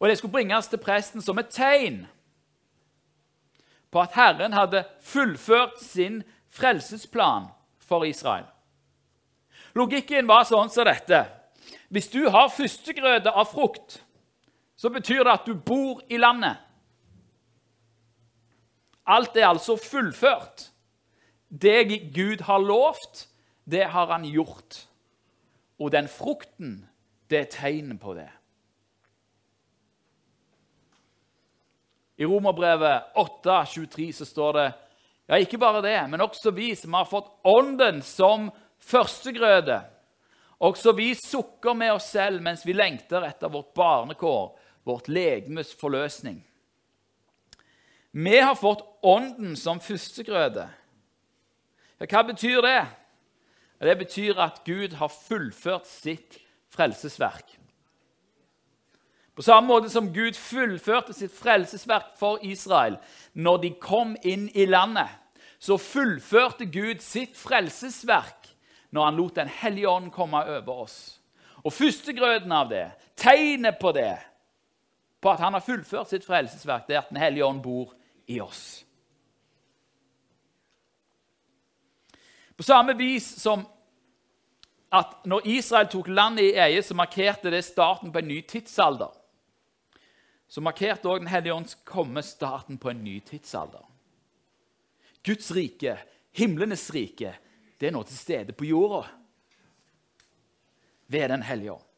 Og 0.00 0.08
det 0.08 0.18
skulle 0.18 0.32
bringes 0.32 0.68
til 0.68 0.80
presten 0.82 1.22
som 1.22 1.38
et 1.38 1.52
tegn 1.52 2.04
på 3.92 4.00
at 4.00 4.14
Herren 4.16 4.52
hadde 4.56 4.84
fullført 5.04 5.80
sin 5.80 6.22
frelsesplan 6.52 7.50
for 7.80 8.04
Israel. 8.08 8.48
Logikken 9.76 10.28
var 10.28 10.44
sånn 10.48 10.72
som 10.72 10.88
dette. 10.88 11.24
Hvis 11.92 12.10
du 12.12 12.24
har 12.32 12.52
førstegrøde 12.52 13.32
av 13.32 13.48
frukt, 13.52 14.00
så 14.76 14.90
betyr 14.92 15.24
det 15.24 15.32
at 15.32 15.48
du 15.48 15.54
bor 15.54 16.00
i 16.08 16.18
landet. 16.20 16.56
Alt 19.06 19.36
er 19.36 19.48
altså 19.48 19.76
fullført. 19.76 20.70
Det 21.48 22.12
Gud 22.14 22.44
har 22.48 22.58
lovt, 22.58 23.26
det 23.64 23.84
har 23.92 24.08
han 24.12 24.24
gjort. 24.24 24.86
Og 25.82 25.90
den 25.90 26.06
frukten, 26.08 26.76
det 27.30 27.40
er 27.40 27.50
tegnet 27.50 27.98
på 28.00 28.14
det. 28.14 28.28
I 32.22 32.26
Romerbrevet 32.28 33.16
8,23 33.18 34.12
så 34.14 34.26
står 34.28 34.52
det 34.58 34.66
ja, 35.26 35.38
ikke 35.40 35.58
bare 35.58 35.80
det, 35.82 35.96
men 36.10 36.22
også 36.22 36.52
vi 36.54 36.74
som 36.78 36.94
har 36.94 37.08
fått 37.08 37.30
Ånden 37.48 38.02
som 38.06 38.50
førstegrøde. 38.82 39.80
Også 40.62 40.92
vi 40.94 41.08
sukker 41.18 41.74
med 41.74 41.96
oss 41.96 42.12
selv 42.12 42.42
mens 42.44 42.62
vi 42.66 42.76
lengter 42.76 43.24
etter 43.26 43.50
vårt 43.50 43.72
barnekår, 43.74 44.52
vårt 44.86 45.08
legemes 45.10 45.72
forløsning. 45.78 46.38
Vi 48.12 48.38
har 48.38 48.54
fått 48.54 48.84
Ånden 49.02 49.56
som 49.58 49.80
førstegrøde. 49.82 50.68
Ja, 51.98 52.06
hva 52.06 52.22
betyr 52.28 52.60
det? 52.62 52.80
Det 53.82 53.98
betyr 53.98 54.38
at 54.38 54.62
Gud 54.64 54.94
har 54.94 55.10
fullført 55.10 55.88
sitt 55.90 56.38
frelsesverk. 56.70 57.58
På 59.34 59.42
samme 59.42 59.66
måte 59.66 59.90
som 59.90 60.12
Gud 60.14 60.36
fullførte 60.36 61.14
sitt 61.16 61.32
frelsesverk 61.34 62.12
for 62.18 62.38
Israel 62.44 62.98
når 63.32 63.62
de 63.62 63.70
kom 63.80 64.14
inn 64.22 64.46
i 64.54 64.66
landet, 64.68 65.08
så 65.58 65.78
fullførte 65.80 66.66
Gud 66.66 67.00
sitt 67.02 67.36
frelsesverk 67.38 68.50
når 68.92 69.04
han 69.04 69.16
lot 69.16 69.36
Den 69.36 69.48
hellige 69.48 69.88
ånd 69.88 70.12
komme 70.12 70.44
over 70.44 70.84
oss. 70.84 71.18
Og 71.64 71.72
førstegrøden 71.72 72.52
av 72.52 72.68
det, 72.68 72.90
tegnet 73.16 73.78
på 73.80 73.92
det, 73.92 74.18
på 75.22 75.30
at 75.30 75.40
han 75.40 75.54
har 75.54 75.64
fullført 75.64 76.10
sitt 76.10 76.26
frelsesverk, 76.26 76.86
det 76.86 76.96
er 76.96 77.04
at 77.04 77.10
Den 77.10 77.22
hellige 77.22 77.46
ånd 77.46 77.62
bor 77.62 77.94
i 78.26 78.40
oss. 78.40 78.84
På 82.56 82.62
samme 82.62 82.94
vis 82.98 83.24
som 83.40 83.64
at 84.92 85.22
når 85.24 85.46
Israel 85.48 85.88
tok 85.88 86.08
landet 86.12 86.52
i 86.52 86.60
eie, 86.60 86.82
så 86.84 86.94
markerte 86.94 87.50
det 87.50 87.64
starten 87.64 88.12
på 88.12 88.20
en 88.20 88.28
ny 88.28 88.42
tidsalder 88.48 89.12
så 90.52 90.60
markerte 90.60 91.08
også 91.08 91.18
Den 91.18 91.32
hellige 91.32 91.54
ånds 91.54 91.74
komme 91.84 92.22
starten 92.22 92.76
på 92.78 92.90
en 92.90 93.04
ny 93.04 93.20
tidsalder. 93.24 93.86
Guds 95.24 95.50
rike, 95.56 95.96
himlenes 96.32 96.90
rike, 96.92 97.32
det 97.80 97.88
er 97.88 97.94
nå 97.94 98.02
til 98.04 98.18
stede 98.18 98.52
på 98.52 98.66
jorda 98.68 99.06
ved 101.08 101.28
Den 101.28 101.42
hellige 101.42 101.72
ånd. 101.72 101.88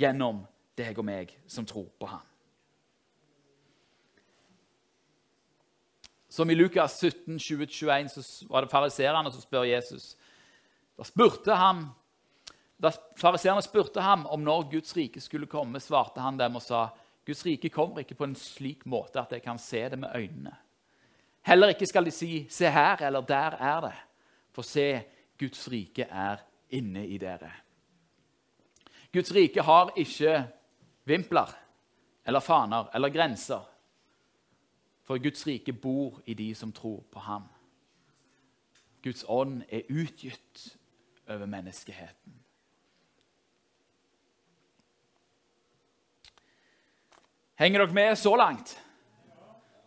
Gjennom 0.00 0.40
deg 0.78 0.96
og 0.96 1.04
meg 1.04 1.34
som 1.46 1.66
tror 1.68 1.90
på 2.00 2.08
ham. 2.08 2.24
Som 6.28 6.48
i 6.48 6.56
Lukas 6.56 6.96
17, 7.02 7.36
20-21 7.36 8.08
så 8.14 8.48
var 8.48 8.64
det 8.64 8.72
fariserene 8.72 9.32
som 9.34 9.44
spør 9.44 9.68
Jesus. 9.68 10.14
Da 10.96 11.04
spurte 11.04 11.52
han, 11.52 11.90
da 12.78 12.92
fariseerne 13.18 13.62
spurte 13.62 14.00
ham 14.00 14.26
om 14.26 14.44
når 14.46 14.68
Guds 14.70 14.96
rike 14.96 15.20
skulle 15.20 15.50
komme, 15.50 15.80
svarte 15.82 16.22
han 16.22 16.38
dem 16.38 16.56
og 16.56 16.62
sa 16.62 16.88
Guds 17.26 17.44
rike 17.44 17.68
kommer 17.74 18.04
ikke 18.04 18.16
på 18.16 18.28
en 18.28 18.36
slik 18.38 18.86
måte 18.88 19.20
at 19.20 19.34
jeg 19.34 19.42
kan 19.44 19.58
se 19.60 19.82
det 19.90 19.98
med 19.98 20.14
øynene. 20.14 20.54
Heller 21.48 21.74
ikke 21.74 21.86
skal 21.86 22.04
de 22.04 22.10
si 22.10 22.46
'se 22.48 22.70
her' 22.70 23.06
eller 23.06 23.20
'der 23.20 23.56
er 23.60 23.80
det'. 23.80 24.04
For 24.52 24.62
se, 24.62 25.02
Guds 25.38 25.68
rike 25.70 26.02
er 26.02 26.36
inne 26.70 27.06
i 27.06 27.18
dere. 27.18 27.52
Guds 29.12 29.34
rike 29.34 29.62
har 29.62 29.92
ikke 29.96 30.46
vimpler 31.04 31.56
eller 32.26 32.40
faner 32.40 32.90
eller 32.94 33.08
grenser. 33.08 33.68
For 35.02 35.18
Guds 35.18 35.46
rike 35.46 35.72
bor 35.72 36.20
i 36.26 36.34
de 36.34 36.54
som 36.54 36.72
tror 36.72 37.04
på 37.12 37.18
ham. 37.18 37.48
Guds 39.02 39.24
ånd 39.28 39.62
er 39.68 39.80
utgitt 39.90 40.76
over 41.28 41.46
menneskeheten. 41.46 42.37
Henger 47.58 47.78
dere 47.78 47.92
med 47.92 48.16
så 48.16 48.36
langt? 48.36 48.84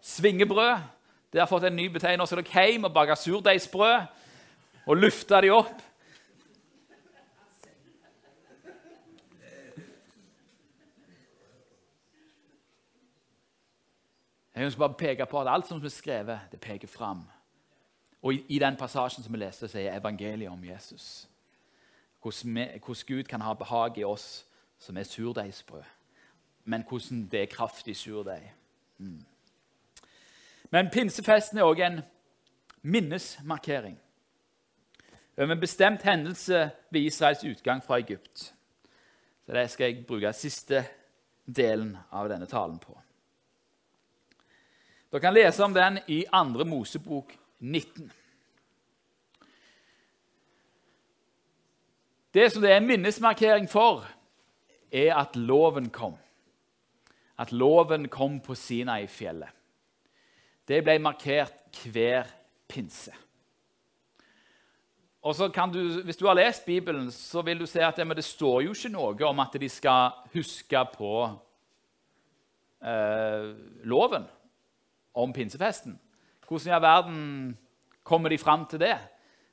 Svingebrød. 0.02 0.78
Det 1.34 1.40
har 1.40 1.48
fått 1.48 1.64
en 1.64 1.76
ny 1.76 1.86
betegnelse. 1.88 2.36
Dere 2.36 2.66
hjem 2.68 2.84
og 2.84 2.94
bake 2.94 3.16
surdeigsbrød 3.16 4.02
og 4.86 4.98
lufte 4.98 5.42
de 5.42 5.52
opp. 5.56 5.78
Jeg 14.56 14.66
ønsker 14.66 14.80
bare 14.80 14.94
peke 15.00 15.26
på 15.26 15.40
at 15.40 15.48
alt 15.48 15.68
som 15.68 15.80
er 15.80 15.90
skrevet, 15.90 16.40
det 16.52 16.60
peker 16.60 16.88
fram. 16.88 17.24
Og 18.22 18.34
i, 18.34 18.44
i 18.50 18.60
den 18.60 18.76
passasjen 18.76 19.24
som 19.24 19.34
vi 19.34 19.40
leste, 19.40 19.68
så 19.68 19.80
er 19.80 19.96
evangeliet 19.96 20.52
om 20.52 20.64
Jesus. 20.64 21.30
Hvordan, 22.22 22.56
vi, 22.56 22.68
hvordan 22.86 23.08
Gud 23.08 23.24
kan 23.24 23.42
ha 23.42 23.54
behag 23.54 23.98
i 23.98 24.04
oss 24.04 24.46
som 24.80 24.98
er 24.98 25.04
surdeigsbrød 25.04 26.01
men 26.66 26.84
hvordan 26.90 27.28
det 27.32 27.42
er 27.42 27.52
kraftig 27.52 27.96
surdeig. 27.98 28.54
Mm. 28.98 29.26
Men 30.72 30.90
pinsefesten 30.94 31.58
er 31.58 31.68
òg 31.68 31.82
en 31.84 32.02
minnesmarkering 32.82 33.98
over 35.38 35.52
en 35.52 35.60
bestemt 35.60 36.02
hendelse 36.02 36.70
ved 36.90 37.02
Israels 37.02 37.44
utgang 37.44 37.84
fra 37.84 37.98
Egypt. 38.00 38.54
Så 39.46 39.54
Det 39.54 39.70
skal 39.70 39.86
jeg 39.86 40.06
bruke 40.06 40.34
siste 40.34 40.86
delen 41.46 41.98
av 42.12 42.30
denne 42.30 42.46
talen 42.46 42.80
på. 42.80 42.98
Dere 45.12 45.22
kan 45.22 45.34
lese 45.34 45.64
om 45.64 45.74
den 45.74 46.00
i 46.08 46.26
2. 46.32 46.64
Mosebok 46.66 47.38
19. 47.60 48.12
Det 52.34 52.52
som 52.52 52.62
det 52.62 52.72
er 52.72 52.80
minnesmarkering 52.80 53.70
for, 53.70 54.08
er 54.92 55.16
at 55.16 55.36
loven 55.36 55.90
kom 55.90 56.16
at 57.40 57.52
loven 57.52 58.08
kom 58.10 58.40
på 58.44 58.56
Sinai-fjellet. 58.56 59.50
Det 60.68 60.84
ble 60.84 60.98
markert 61.02 61.82
hver 61.92 62.30
pinse. 62.70 63.12
Og 65.22 65.36
så 65.36 65.50
kan 65.50 65.72
du, 65.72 66.02
Hvis 66.02 66.18
du 66.18 66.26
har 66.26 66.34
lest 66.34 66.66
Bibelen, 66.66 67.12
så 67.12 67.42
vil 67.42 67.60
du 67.60 67.66
se 67.66 67.80
at 67.86 67.96
det, 67.96 68.08
det 68.16 68.24
står 68.24 68.62
jo 68.62 68.74
ikke 68.74 68.90
noe 68.90 69.26
om 69.28 69.40
at 69.40 69.58
de 69.62 69.70
skal 69.70 70.12
huske 70.34 70.86
på 70.96 71.14
eh, 72.82 73.52
loven 73.84 74.26
om 75.14 75.34
pinsefesten. 75.34 76.00
Hvordan 76.48 76.68
i 76.68 76.76
all 76.76 76.82
verden 76.82 77.58
kommer 78.04 78.30
de 78.30 78.38
fram 78.38 78.66
til 78.66 78.80
det? 78.80 78.98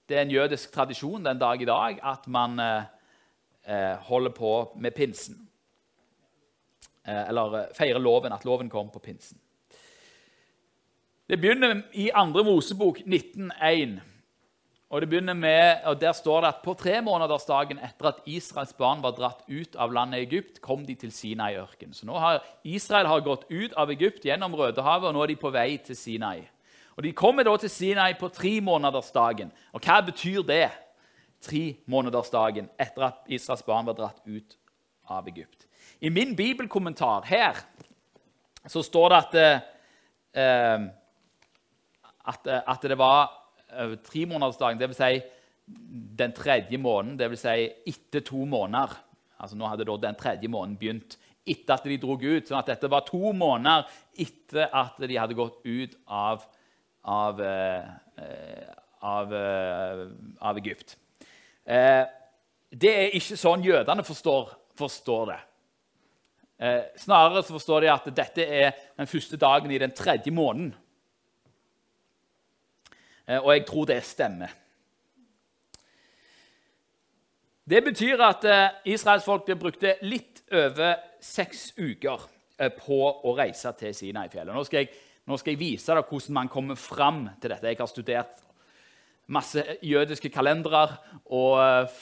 Det 0.09 0.17
er 0.17 0.23
en 0.23 0.31
jødisk 0.31 0.73
tradisjon 0.73 1.25
den 1.25 1.39
dag 1.39 1.63
i 1.63 1.69
dag 1.69 2.01
at 2.03 2.29
man 2.29 2.59
eh, 2.59 2.83
eh 3.67 3.97
holder 3.97 4.31
på 4.31 4.73
med 4.77 4.91
pinsen. 4.91 5.48
Eh, 7.09 7.29
eller 7.29 7.55
eh, 7.59 7.73
feire 7.75 7.99
loven, 7.99 8.33
at 8.33 8.45
loven 8.45 8.69
kom 8.71 8.91
på 8.93 9.01
pinsen. 9.01 9.39
Det 11.29 11.39
begynner 11.41 11.83
i 11.93 12.11
2. 12.13 12.45
Mosebok 12.45 13.01
19.1. 13.01 13.99
Og 14.89 15.01
det 15.01 15.09
begynner 15.09 15.35
med, 15.37 15.85
og 15.85 16.01
Der 16.01 16.13
står 16.13 16.41
det 16.41 16.49
at 16.49 16.63
på 16.65 16.75
tremånedersdagen 16.75 17.79
etter 17.85 18.09
at 18.09 18.21
Israels 18.27 18.73
barn 18.73 19.03
var 19.03 19.13
dratt 19.17 19.43
ut 19.49 19.77
av 19.77 19.93
landet 19.93 20.25
Egypt, 20.25 20.61
kom 20.65 20.87
de 20.87 20.95
til 20.95 21.13
Sinai-ørken. 21.13 21.93
Så 21.93 22.09
nå 22.09 22.17
har 22.17 22.41
Israel 22.65 23.07
har 23.07 23.21
gått 23.21 23.45
ut 23.51 23.73
av 23.77 23.91
Egypt 23.91 24.25
gjennom 24.25 24.57
Rødehavet, 24.57 25.09
og 25.09 25.15
nå 25.15 25.23
er 25.23 25.33
de 25.33 25.37
på 25.37 25.53
vei 25.53 25.77
til 25.77 25.97
Sinai. 25.97 26.49
Og 26.97 27.05
De 27.05 27.13
kommer 27.13 27.45
da 27.45 27.57
til 27.57 27.71
Sinai 27.71 28.15
på 28.17 28.29
tremånedersdagen. 28.29 29.53
Og 29.73 29.85
hva 29.85 30.01
betyr 30.01 30.43
det? 30.43 30.71
Tremånedersdagen 31.45 32.71
etter 32.81 33.11
at 33.13 33.29
Israels 33.29 33.63
barn 33.63 33.87
var 33.87 33.95
dratt 33.95 34.25
ut 34.27 34.57
av 35.07 35.29
Egypt. 35.29 35.68
I 36.01 36.11
min 36.15 36.37
bibelkommentar 36.37 37.25
her 37.27 37.59
så 38.69 38.83
står 38.83 39.09
det 39.09 39.19
at, 39.19 39.35
eh, 40.35 40.83
at, 42.29 42.47
at 42.47 42.83
det 42.87 42.99
var 42.99 43.33
eh, 43.73 43.97
tremånedersdagen, 44.07 44.79
dvs. 44.79 45.01
Si 45.01 45.21
den 46.19 46.35
tredje 46.37 46.79
måneden, 46.79 47.17
dvs. 47.19 47.43
Si 47.43 47.71
etter 47.91 48.23
to 48.27 48.45
måneder. 48.45 48.95
Altså 49.39 49.57
Nå 49.57 49.67
hadde 49.71 49.87
da 49.89 49.97
den 50.03 50.19
tredje 50.19 50.51
måneden 50.51 50.79
begynt 50.79 51.19
etter 51.49 51.75
at 51.75 51.89
de 51.89 51.99
dro 51.99 52.15
ut. 52.21 52.47
sånn 52.47 52.61
at 52.61 52.71
dette 52.71 52.91
var 52.91 53.07
to 53.09 53.33
måneder 53.33 53.89
etter 54.19 54.69
at 54.69 54.99
de 55.01 55.17
hadde 55.17 55.35
gått 55.39 55.59
ut 55.65 55.97
av, 56.07 56.45
av, 57.03 57.41
eh, 57.41 57.91
av, 59.01 59.35
eh, 59.35 60.07
av 60.41 60.57
Egypt. 60.63 60.97
Eh, 61.65 62.05
det 62.71 62.95
er 62.95 63.17
ikke 63.17 63.39
sånn 63.41 63.65
jødene 63.65 64.05
forstår, 64.05 64.53
forstår 64.77 65.31
det. 65.33 65.41
Eh, 66.59 66.81
snarere 66.97 67.43
så 67.43 67.55
forstår 67.55 67.85
de 67.85 67.91
at 67.93 68.07
dette 68.17 68.43
er 68.43 68.73
den 68.99 69.07
første 69.07 69.39
dagen 69.39 69.71
i 69.71 69.79
den 69.79 69.93
tredje 69.95 70.33
måneden. 70.35 70.73
Eh, 73.29 73.39
og 73.39 73.53
jeg 73.53 73.67
tror 73.69 73.87
det 73.87 74.01
stemmer. 74.05 74.57
Det 77.69 77.85
betyr 77.85 78.25
at 78.27 78.49
eh, 78.49 78.81
Israels 78.91 79.29
folk 79.29 79.47
brukte 79.61 79.95
litt 80.03 80.43
over 80.51 80.99
seks 81.23 81.73
uker 81.79 82.27
på 82.75 82.99
å 83.07 83.37
reise 83.39 83.71
til 83.79 83.95
Sinai-fjellet. 83.95 84.51
Nå, 84.51 84.65
nå 85.31 85.39
skal 85.39 85.55
jeg 85.55 85.61
vise 85.61 85.95
deg 85.95 86.11
hvordan 86.11 86.35
man 86.41 86.51
kommer 86.51 86.75
fram 86.81 87.29
til 87.39 87.53
dette. 87.53 87.71
Jeg 87.71 87.79
har 87.79 87.91
studert 87.93 88.48
masse 89.29 89.63
jødiske 89.85 90.31
kalendere 90.33 90.87
og 91.37 91.59
eh, 91.61 91.97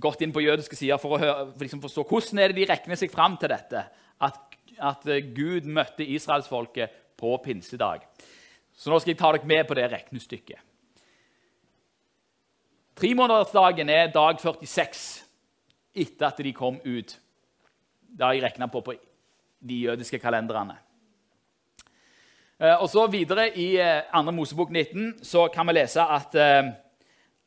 gått 0.00 0.22
inn 0.24 0.32
på 0.32 0.42
jødiske 0.44 0.78
sider 0.78 1.00
for 1.00 1.16
å 1.16 1.20
høre, 1.20 1.48
for 1.52 1.66
liksom 1.66 1.82
forstå 1.82 2.04
hvordan 2.08 2.40
er 2.40 2.52
det 2.52 2.62
de 2.62 2.68
regner 2.70 3.00
seg 3.00 3.12
fram 3.12 3.36
til 3.40 3.52
dette. 3.52 3.84
At, 4.24 4.38
at 4.78 5.08
eh, 5.12 5.26
Gud 5.36 5.68
møtte 5.68 6.06
israelsfolket 6.06 7.02
på 7.20 7.34
pinsedag. 7.44 8.06
Så 8.74 8.90
nå 8.90 8.98
skal 9.00 9.12
jeg 9.12 9.20
ta 9.20 9.32
dere 9.34 9.50
med 9.50 9.68
på 9.68 9.76
det 9.78 9.90
regnestykket. 9.92 10.70
Tremånedersdagen 12.94 13.90
er 13.90 14.12
dag 14.14 14.38
46 14.38 15.04
etter 15.94 16.28
at 16.28 16.40
de 16.42 16.52
kom 16.54 16.78
ut. 16.84 17.16
Det 18.04 18.22
har 18.22 18.34
jeg 18.36 18.44
regna 18.46 18.70
på 18.70 18.82
på 18.86 18.94
de 19.64 19.78
jødiske 19.88 20.20
kalenderne. 20.22 20.76
Eh, 22.64 22.82
Og 22.82 22.88
så 22.88 23.06
Videre 23.12 23.50
i 23.58 23.74
eh, 23.76 24.06
2. 24.14 24.30
Mosebok 24.32 24.70
19 24.70 25.18
så 25.22 25.48
kan 25.52 25.66
vi 25.68 25.74
lese 25.76 26.00
at, 26.00 26.34
eh, 26.34 26.70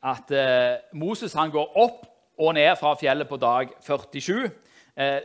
at 0.02 0.30
eh, 0.30 0.76
Moses 0.92 1.34
han 1.34 1.50
går 1.50 1.72
opp 1.76 2.04
og 2.38 2.54
ned 2.54 2.76
fra 2.78 2.94
fjellet 2.94 3.28
på 3.28 3.36
dag 3.36 3.72
47. 3.82 4.50
Eh, 4.96 5.20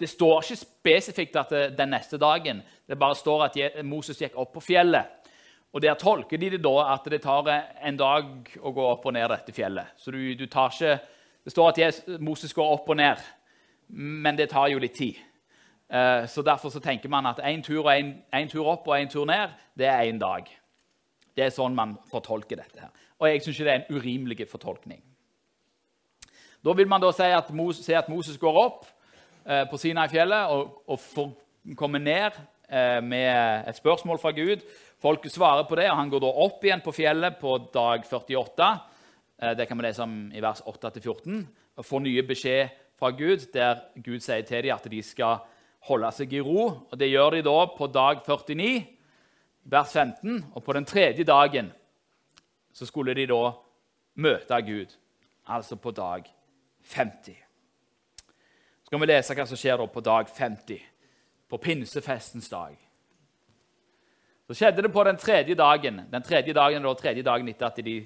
Det 0.00 0.08
står 0.08 0.42
ikke 0.42 0.56
spesifikt 0.56 1.36
at 1.36 1.50
den 1.78 1.90
neste 1.90 2.18
dagen. 2.18 2.62
Det 2.86 2.98
bare 2.98 3.14
står 3.18 3.44
at 3.44 3.84
Moses 3.84 4.18
gikk 4.18 4.36
opp 4.38 4.52
på 4.54 4.60
fjellet. 4.60 5.04
Og 5.72 5.82
Der 5.82 5.94
tolker 5.94 6.38
de 6.38 6.50
det 6.50 6.62
da 6.62 6.94
at 6.94 7.04
det 7.10 7.22
tar 7.22 7.48
eh, 7.48 7.62
en 7.82 7.96
dag 7.96 8.24
å 8.62 8.72
gå 8.72 8.90
opp 8.92 9.06
og 9.06 9.12
ned 9.12 9.28
dette 9.28 9.52
fjellet. 9.52 9.86
Så 9.96 10.10
du, 10.10 10.34
du 10.34 10.46
tar 10.46 10.70
ikke, 10.70 10.98
Det 11.44 11.52
står 11.52 11.68
at 11.68 12.20
Moses 12.20 12.52
går 12.52 12.72
opp 12.72 12.88
og 12.90 12.96
ned, 12.96 13.16
men 13.88 14.36
det 14.36 14.50
tar 14.50 14.68
jo 14.68 14.78
litt 14.78 14.94
tid. 14.94 15.16
Eh, 15.90 16.26
Så 16.28 16.42
Derfor 16.42 16.68
så 16.68 16.80
tenker 16.80 17.08
man 17.08 17.26
at 17.26 17.40
én 17.40 17.62
tur, 17.62 17.82
tur 18.48 18.66
opp 18.66 18.88
og 18.88 19.00
én 19.00 19.08
tur 19.08 19.24
ned, 19.24 19.48
det 19.78 19.86
er 19.86 20.12
én 20.12 20.18
dag. 20.18 20.44
Det 21.36 21.44
er 21.44 21.50
sånn 21.50 21.74
man 21.74 21.96
fortolker 22.10 22.56
dette. 22.56 22.80
her. 22.80 22.90
Og 23.18 23.28
jeg 23.28 23.42
syns 23.42 23.56
det 23.58 23.68
er 23.68 23.80
en 23.80 23.96
urimelig 23.96 24.48
fortolkning. 24.48 25.02
Da 26.64 26.72
vil 26.72 26.88
man 26.88 27.00
da 27.00 27.12
si 27.14 27.22
at 27.22 27.50
Moses, 27.54 27.84
si 27.86 27.94
at 27.94 28.08
Moses 28.08 28.38
går 28.38 28.56
opp 28.64 28.86
eh, 29.46 29.64
på 29.70 29.78
Sinai-fjellet 29.78 30.50
og, 30.50 30.82
og 30.88 31.00
får 31.00 31.30
komme 31.78 31.98
ned 32.02 32.34
eh, 32.68 33.00
med 33.02 33.68
et 33.68 33.76
spørsmål 33.78 34.18
fra 34.18 34.32
Gud. 34.34 34.64
Folket 34.98 35.32
svarer 35.32 35.62
på 35.68 35.78
det, 35.78 35.86
og 35.90 35.96
han 35.96 36.10
går 36.10 36.24
da 36.24 36.32
opp 36.44 36.64
igjen 36.64 36.82
på 36.82 36.92
fjellet 36.92 37.38
på 37.40 37.54
dag 37.74 38.02
48. 38.10 38.70
Eh, 39.42 39.54
det 39.58 39.68
kan 39.68 39.78
vi 39.78 39.86
lese 39.86 40.02
om 40.02 40.16
i 40.34 40.42
vers 40.42 40.60
8-14. 40.66 41.46
Og 41.78 41.86
får 41.86 42.02
nye 42.02 42.26
beskjed 42.26 42.74
fra 42.98 43.12
Gud, 43.14 43.46
der 43.54 43.84
Gud 44.02 44.18
sier 44.20 44.42
til 44.42 44.66
dem 44.66 44.74
at 44.74 44.90
de 44.90 45.02
skal 45.06 45.38
holde 45.86 46.10
seg 46.12 46.32
i 46.32 46.40
ro. 46.40 46.68
Og 46.90 46.98
Det 46.98 47.10
gjør 47.10 47.36
de 47.36 47.42
da 47.42 47.58
på 47.76 47.86
dag 47.86 48.22
49, 48.26 48.86
vers 49.64 49.92
15. 49.92 50.44
Og 50.54 50.64
på 50.64 50.72
den 50.72 50.84
tredje 50.84 51.24
dagen 51.24 51.72
så 52.72 52.86
skulle 52.86 53.14
de 53.14 53.26
da 53.26 53.52
møte 54.18 54.62
Gud, 54.62 54.92
altså 55.46 55.76
på 55.76 55.90
dag 55.90 56.26
50. 56.82 57.36
Så 58.82 58.86
skal 58.86 59.00
vi 59.00 59.06
lese 59.06 59.34
hva 59.34 59.46
som 59.46 59.58
skjer 59.58 59.78
da 59.78 59.86
på 59.86 60.00
dag 60.00 60.28
50, 60.28 60.78
på 61.48 61.56
pinsefestens 61.56 62.48
dag. 62.48 62.76
Så 64.48 64.54
skjedde 64.56 64.82
det 64.82 64.92
på 64.92 65.04
den 65.04 65.16
tredje 65.16 65.54
dagen 65.54 66.00
den 66.10 66.22
tredje 66.22 66.54
dagen, 66.54 66.82
da, 66.82 66.94
tredje 66.94 67.22
dagen 67.22 67.48
etter 67.48 67.66
at 67.66 67.82
de 67.84 67.98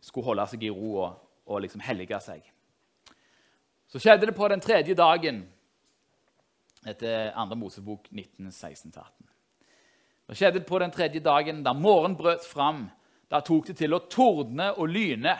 skulle 0.00 0.24
holde 0.24 0.46
seg 0.46 0.62
i 0.64 0.70
ro 0.70 0.92
og, 1.02 1.16
og 1.46 1.64
liksom 1.64 1.82
hellige 1.82 2.20
seg. 2.22 2.44
Så 3.90 3.98
skjedde 3.98 4.28
det 4.28 4.36
på 4.36 4.48
den 4.48 4.62
tredje 4.62 4.94
dagen 4.94 5.42
etter 6.86 7.30
2. 7.34 7.58
Mosebok 7.60 8.08
19, 8.10 8.50
16-18. 8.50 9.04
Det 10.30 10.38
skjedde 10.38 10.62
på 10.62 10.78
den 10.78 10.92
tredje 10.94 11.20
dagen 11.20 11.64
da 11.66 11.74
morgenen 11.74 12.16
brøt 12.18 12.44
fram. 12.46 12.84
Da 13.30 13.40
tok 13.44 13.70
det 13.70 13.80
til 13.80 13.94
å 13.94 14.04
tordne 14.10 14.70
og 14.76 14.90
lyne. 14.90 15.36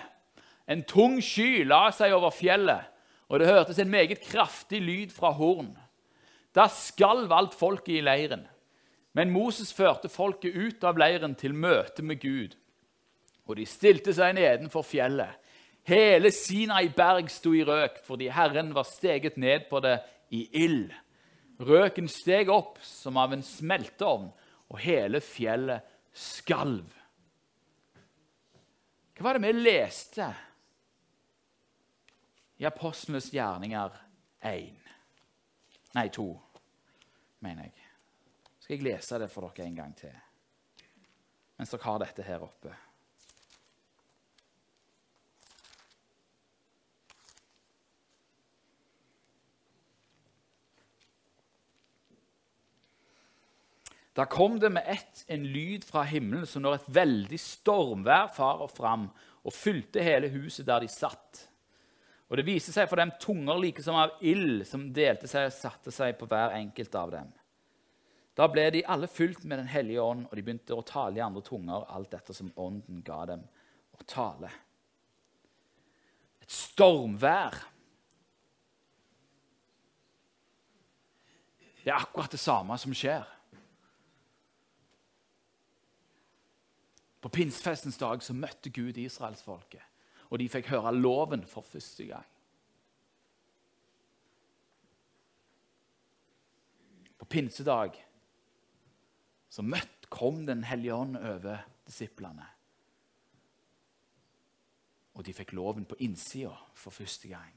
En 0.70 0.82
tung 0.86 1.20
sky 1.22 1.64
la 1.66 1.88
seg 1.94 2.14
over 2.14 2.34
fjellet, 2.34 2.90
og 3.30 3.40
det 3.40 3.50
hørtes 3.50 3.78
en 3.78 3.90
meget 3.90 4.22
kraftig 4.26 4.80
lyd 4.82 5.14
fra 5.14 5.30
horn. 5.34 5.72
Da 6.54 6.66
skalv 6.70 7.30
alt 7.32 7.54
folket 7.54 8.00
i 8.00 8.02
leiren. 8.02 8.44
Men 9.14 9.32
Moses 9.34 9.72
førte 9.74 10.10
folket 10.10 10.54
ut 10.54 10.84
av 10.86 10.98
leiren 10.98 11.34
til 11.38 11.54
møte 11.54 12.02
med 12.06 12.20
Gud. 12.22 12.56
Og 13.50 13.58
de 13.58 13.66
stilte 13.66 14.14
seg 14.14 14.36
nedenfor 14.38 14.86
fjellet. 14.86 15.38
Hele 15.86 16.30
Sinai 16.34 16.90
berg 16.94 17.30
sto 17.32 17.54
i 17.56 17.64
røk, 17.66 18.02
fordi 18.06 18.28
Herren 18.30 18.74
var 18.74 18.86
steget 18.86 19.38
ned 19.40 19.66
på 19.70 19.80
det 19.82 19.96
i 20.30 20.44
ild. 20.62 20.90
Røken 21.60 22.08
steg 22.08 22.48
opp 22.52 22.78
som 22.84 23.18
av 23.20 23.34
en 23.34 23.44
smelteovn, 23.44 24.30
og 24.70 24.78
hele 24.80 25.20
fjellet 25.24 25.84
skalv. 26.16 26.86
Hva 29.18 29.26
var 29.26 29.36
det 29.36 29.50
vi 29.50 29.64
leste 29.66 30.30
i 32.60 32.68
Apostlenes 32.68 33.28
gjerninger 33.34 33.98
1? 34.48 34.88
Nei, 35.98 36.06
2, 36.14 36.26
mener 37.44 37.68
jeg. 37.68 37.86
Skal 38.62 38.78
jeg 38.78 38.86
lese 38.86 39.20
det 39.20 39.28
for 39.32 39.50
dere 39.50 39.66
en 39.66 39.80
gang 39.82 39.94
til 39.98 40.16
mens 41.60 41.74
dere 41.74 41.84
har 41.84 41.98
dette 42.00 42.24
her 42.24 42.40
oppe? 42.40 42.72
Da 54.20 54.26
kom 54.28 54.58
det 54.60 54.68
med 54.68 54.84
ett 54.86 55.24
en 55.32 55.46
lyd 55.48 55.84
fra 55.84 56.02
himmelen 56.04 56.44
som 56.46 56.60
når 56.60 56.74
et 56.76 56.88
veldig 56.92 57.38
stormvær 57.40 58.26
farer 58.36 58.68
fram 58.68 59.06
og 59.40 59.54
fylte 59.56 60.02
hele 60.04 60.28
huset 60.34 60.66
der 60.68 60.84
de 60.84 60.90
satt. 60.92 61.46
Og 62.28 62.36
det 62.36 62.44
viste 62.44 62.74
seg 62.74 62.90
for 62.90 63.00
dem 63.00 63.14
tunger 63.22 63.56
like 63.56 63.80
som 63.80 63.96
av 63.96 64.18
ild 64.20 64.66
som 64.68 64.90
delte 64.92 65.30
seg 65.30 65.48
og 65.48 65.56
satte 65.56 65.94
seg 65.94 66.18
på 66.20 66.28
hver 66.28 66.52
enkelt 66.58 67.00
av 67.00 67.14
dem. 67.16 67.32
Da 68.36 68.50
ble 68.52 68.66
de 68.76 68.84
alle 68.84 69.08
fylt 69.08 69.40
med 69.48 69.62
Den 69.62 69.72
hellige 69.72 70.04
ånd, 70.04 70.28
og 70.28 70.36
de 70.36 70.44
begynte 70.44 70.76
å 70.76 70.84
tale 70.84 71.16
i 71.16 71.24
andre 71.24 71.40
tunger, 71.48 71.88
alt 71.88 72.12
dette 72.12 72.36
som 72.36 72.52
ånden 72.60 73.00
ga 73.06 73.24
dem 73.32 73.48
å 73.96 74.04
tale. 74.04 74.52
Et 76.44 76.60
stormvær. 76.60 77.56
Det 81.80 81.88
er 81.88 82.02
akkurat 82.02 82.36
det 82.36 82.44
samme 82.44 82.76
som 82.76 82.92
skjer. 82.92 83.39
På 87.20 87.28
pinsefestens 87.28 87.98
dag 88.00 88.22
så 88.22 88.32
møtte 88.32 88.72
Gud 88.72 88.96
israelsfolket, 88.96 89.82
og 90.30 90.38
de 90.40 90.48
fikk 90.48 90.70
høre 90.72 90.94
loven 90.96 91.44
for 91.46 91.66
første 91.66 92.06
gang. 92.08 92.26
På 97.20 97.28
pinsedag 97.28 97.98
så 99.50 99.62
møtt, 99.62 99.96
kom 100.10 100.46
Den 100.46 100.64
hellige 100.64 100.94
ånd 100.94 101.16
over 101.16 101.60
disiplene. 101.86 102.46
Og 105.14 105.22
de 105.26 105.34
fikk 105.34 105.52
loven 105.52 105.84
på 105.86 105.94
innsida 106.02 106.56
for 106.74 106.90
første 106.90 107.28
gang. 107.28 107.52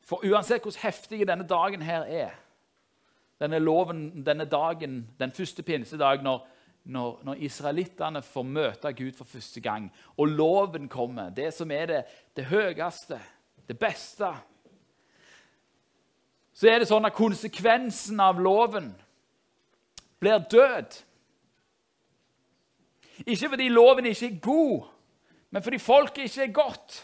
For 0.00 0.24
uansett 0.24 0.64
hvor 0.64 0.78
heftig 0.82 1.26
denne 1.28 1.44
dagen 1.48 1.84
her 1.84 2.08
er, 2.08 2.32
denne 3.42 3.58
loven, 3.58 4.22
denne 4.26 4.46
dagen, 4.46 5.02
den 5.18 5.32
første 5.34 5.62
pinsedag, 5.66 6.22
når, 6.22 6.46
når, 6.84 7.20
når 7.26 7.42
israelittene 7.42 8.22
får 8.22 8.46
møte 8.46 8.92
Gud 8.94 9.12
for 9.18 9.26
første 9.28 9.60
gang, 9.60 9.90
og 10.16 10.28
loven 10.28 10.88
kommer, 10.88 11.30
det 11.34 11.50
som 11.54 11.70
er 11.70 11.86
det, 11.90 12.02
det 12.36 12.46
høyeste, 12.50 13.18
det 13.68 13.78
beste 13.78 14.30
Så 16.52 16.68
er 16.68 16.82
det 16.82 16.86
sånn 16.90 17.06
at 17.08 17.16
konsekvensen 17.16 18.20
av 18.20 18.36
loven 18.42 18.90
blir 20.20 20.42
død. 20.52 20.98
Ikke 23.24 23.48
fordi 23.54 23.70
loven 23.72 24.06
ikke 24.10 24.28
er 24.28 24.36
god, 24.44 24.90
men 25.50 25.64
fordi 25.64 25.80
folket 25.80 26.28
ikke 26.28 26.44
er 26.44 26.52
godt. 26.52 26.98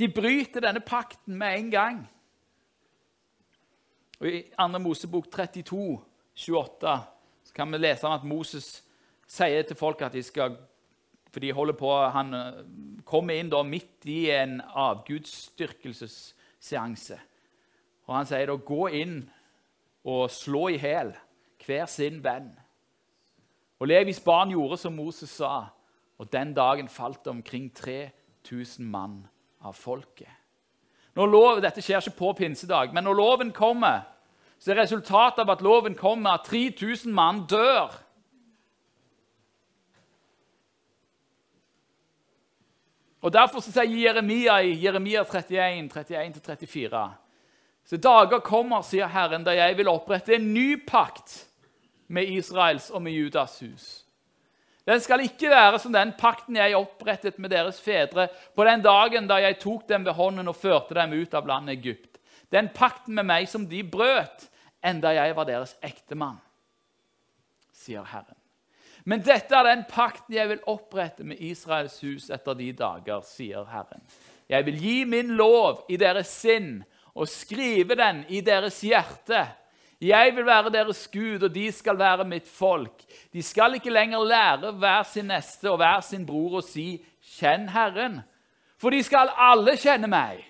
De 0.00 0.08
bryter 0.08 0.64
denne 0.64 0.80
pakten 0.80 1.36
med 1.36 1.58
en 1.58 1.70
gang. 1.70 2.10
Og 4.20 4.28
I 4.28 4.42
2. 4.56 4.78
Mosebok 4.80 5.30
32, 5.32 6.00
28, 6.36 7.00
så 7.44 7.54
kan 7.54 7.72
vi 7.72 7.78
lese 7.78 8.06
om 8.08 8.12
at 8.16 8.24
Moses 8.24 8.84
sier 9.28 9.62
til 9.68 9.76
folk 9.76 10.02
at 10.02 10.12
de 10.16 10.22
skal 10.24 10.56
For 11.30 11.40
de 11.40 11.52
holder 11.52 11.74
på, 11.78 12.08
Han 12.10 12.34
eh, 12.34 12.52
kommer 13.06 13.34
inn 13.38 13.50
da 13.50 13.62
midt 13.62 14.06
i 14.10 14.30
en 14.34 14.60
avgudsdyrkelsesseanse. 14.60 17.18
Og 18.06 18.16
han 18.16 18.26
sier 18.26 18.46
da 18.46 18.56
'gå 18.56 18.86
inn 18.88 19.30
og 20.04 20.30
slå 20.30 20.68
i 20.68 20.76
hæl 20.76 21.16
hver 21.66 21.86
sin 21.86 22.24
venn'. 22.24 22.60
Og 23.78 23.86
Levis 23.86 24.20
barn 24.20 24.50
gjorde 24.50 24.76
som 24.76 24.92
Moses 24.92 25.30
sa, 25.30 25.66
Og 26.18 26.32
den 26.32 26.54
dagen 26.54 26.88
falt 26.88 27.24
det 27.24 27.30
omkring 27.30 27.74
3000 27.74 28.90
mann 28.90 29.28
av 29.60 29.76
folket. 29.76 30.30
Lov, 31.16 31.58
dette 31.60 31.82
skjer 31.82 32.00
ikke 32.00 32.18
på 32.18 32.32
pinsedag, 32.38 32.94
men 32.94 33.04
når 33.04 33.18
loven 33.18 33.50
kommer, 33.52 34.06
så 34.60 34.72
er 34.72 34.82
resultatet 34.82 35.42
av 35.42 35.50
at 35.54 35.64
loven 35.64 35.96
kommer, 35.96 36.36
at 36.36 36.46
3000 36.48 37.12
mann 37.12 37.44
dør. 37.50 37.92
Og 43.20 43.32
Derfor 43.32 43.60
så 43.60 43.72
sier 43.72 43.98
Jeremia 44.00 44.60
i 44.64 44.78
Jeremia 44.80 45.24
31, 45.28 45.90
31-34 45.92 47.08
Så 47.84 47.96
dager 47.96 48.40
kommer, 48.44 48.82
sier 48.82 49.10
Herren, 49.12 49.44
da 49.44 49.52
jeg 49.56 49.76
vil 49.76 49.90
opprette 49.92 50.36
en 50.36 50.52
ny 50.54 50.78
pakt 50.86 51.46
med 52.08 52.28
Israels 52.32 52.90
og 52.90 53.02
med 53.02 53.12
Judas 53.12 53.58
hus. 53.60 54.06
Den 54.88 55.00
skal 55.00 55.24
ikke 55.24 55.50
være 55.52 55.78
som 55.82 55.92
den 55.92 56.14
pakten 56.18 56.56
jeg 56.56 56.76
opprettet 56.78 57.38
med 57.38 57.52
deres 57.52 57.80
fedre 57.82 58.28
på 58.56 58.64
den 58.66 58.82
dagen 58.84 59.28
da 59.28 59.40
jeg 59.42 59.58
tok 59.60 59.86
dem 59.88 60.06
ved 60.06 60.16
hånden 60.16 60.48
og 60.48 60.56
førte 60.56 60.96
dem 60.96 61.12
ut 61.20 61.34
av 61.36 61.48
landet 61.48 61.78
Egypt. 61.78 62.18
Den 62.50 62.70
pakten 62.74 63.14
med 63.14 63.28
meg 63.28 63.48
som 63.50 63.68
de 63.68 63.82
brøt, 63.86 64.48
enda 64.82 65.12
jeg 65.14 65.36
var 65.36 65.46
deres 65.46 65.76
ektemann, 65.84 66.40
sier 67.76 68.06
Herren. 68.08 68.36
Men 69.04 69.22
dette 69.24 69.54
er 69.56 69.68
den 69.68 69.84
pakten 69.88 70.34
jeg 70.36 70.48
vil 70.50 70.64
opprette 70.68 71.24
med 71.24 71.40
Israels 71.40 72.00
hus 72.04 72.28
etter 72.32 72.56
de 72.58 72.72
dager, 72.76 73.22
sier 73.24 73.68
Herren. 73.70 74.02
Jeg 74.50 74.66
vil 74.66 74.80
gi 74.82 74.96
min 75.08 75.36
lov 75.38 75.84
i 75.88 75.98
deres 76.00 76.32
sinn 76.42 76.80
og 77.14 77.28
skrive 77.30 77.96
den 77.98 78.24
i 78.28 78.42
deres 78.44 78.80
hjerte. 78.84 79.44
Jeg 80.00 80.32
vil 80.36 80.46
være 80.46 80.70
deres 80.72 81.08
Gud, 81.12 81.42
og 81.42 81.54
de 81.54 81.72
skal 81.72 81.98
være 81.98 82.24
mitt 82.24 82.48
folk. 82.48 83.02
De 83.32 83.42
skal 83.42 83.74
ikke 83.76 83.92
lenger 83.92 84.24
lære 84.24 84.72
hver 84.72 85.02
sin 85.02 85.28
neste 85.28 85.70
og 85.70 85.76
hver 85.76 86.00
sin 86.00 86.26
bror 86.26 86.60
å 86.60 86.64
si 86.64 87.04
'Kjenn 87.20 87.68
Herren', 87.68 88.22
for 88.78 88.90
de 88.90 89.02
skal 89.02 89.28
alle 89.36 89.76
kjenne 89.76 90.08
meg. 90.08 90.40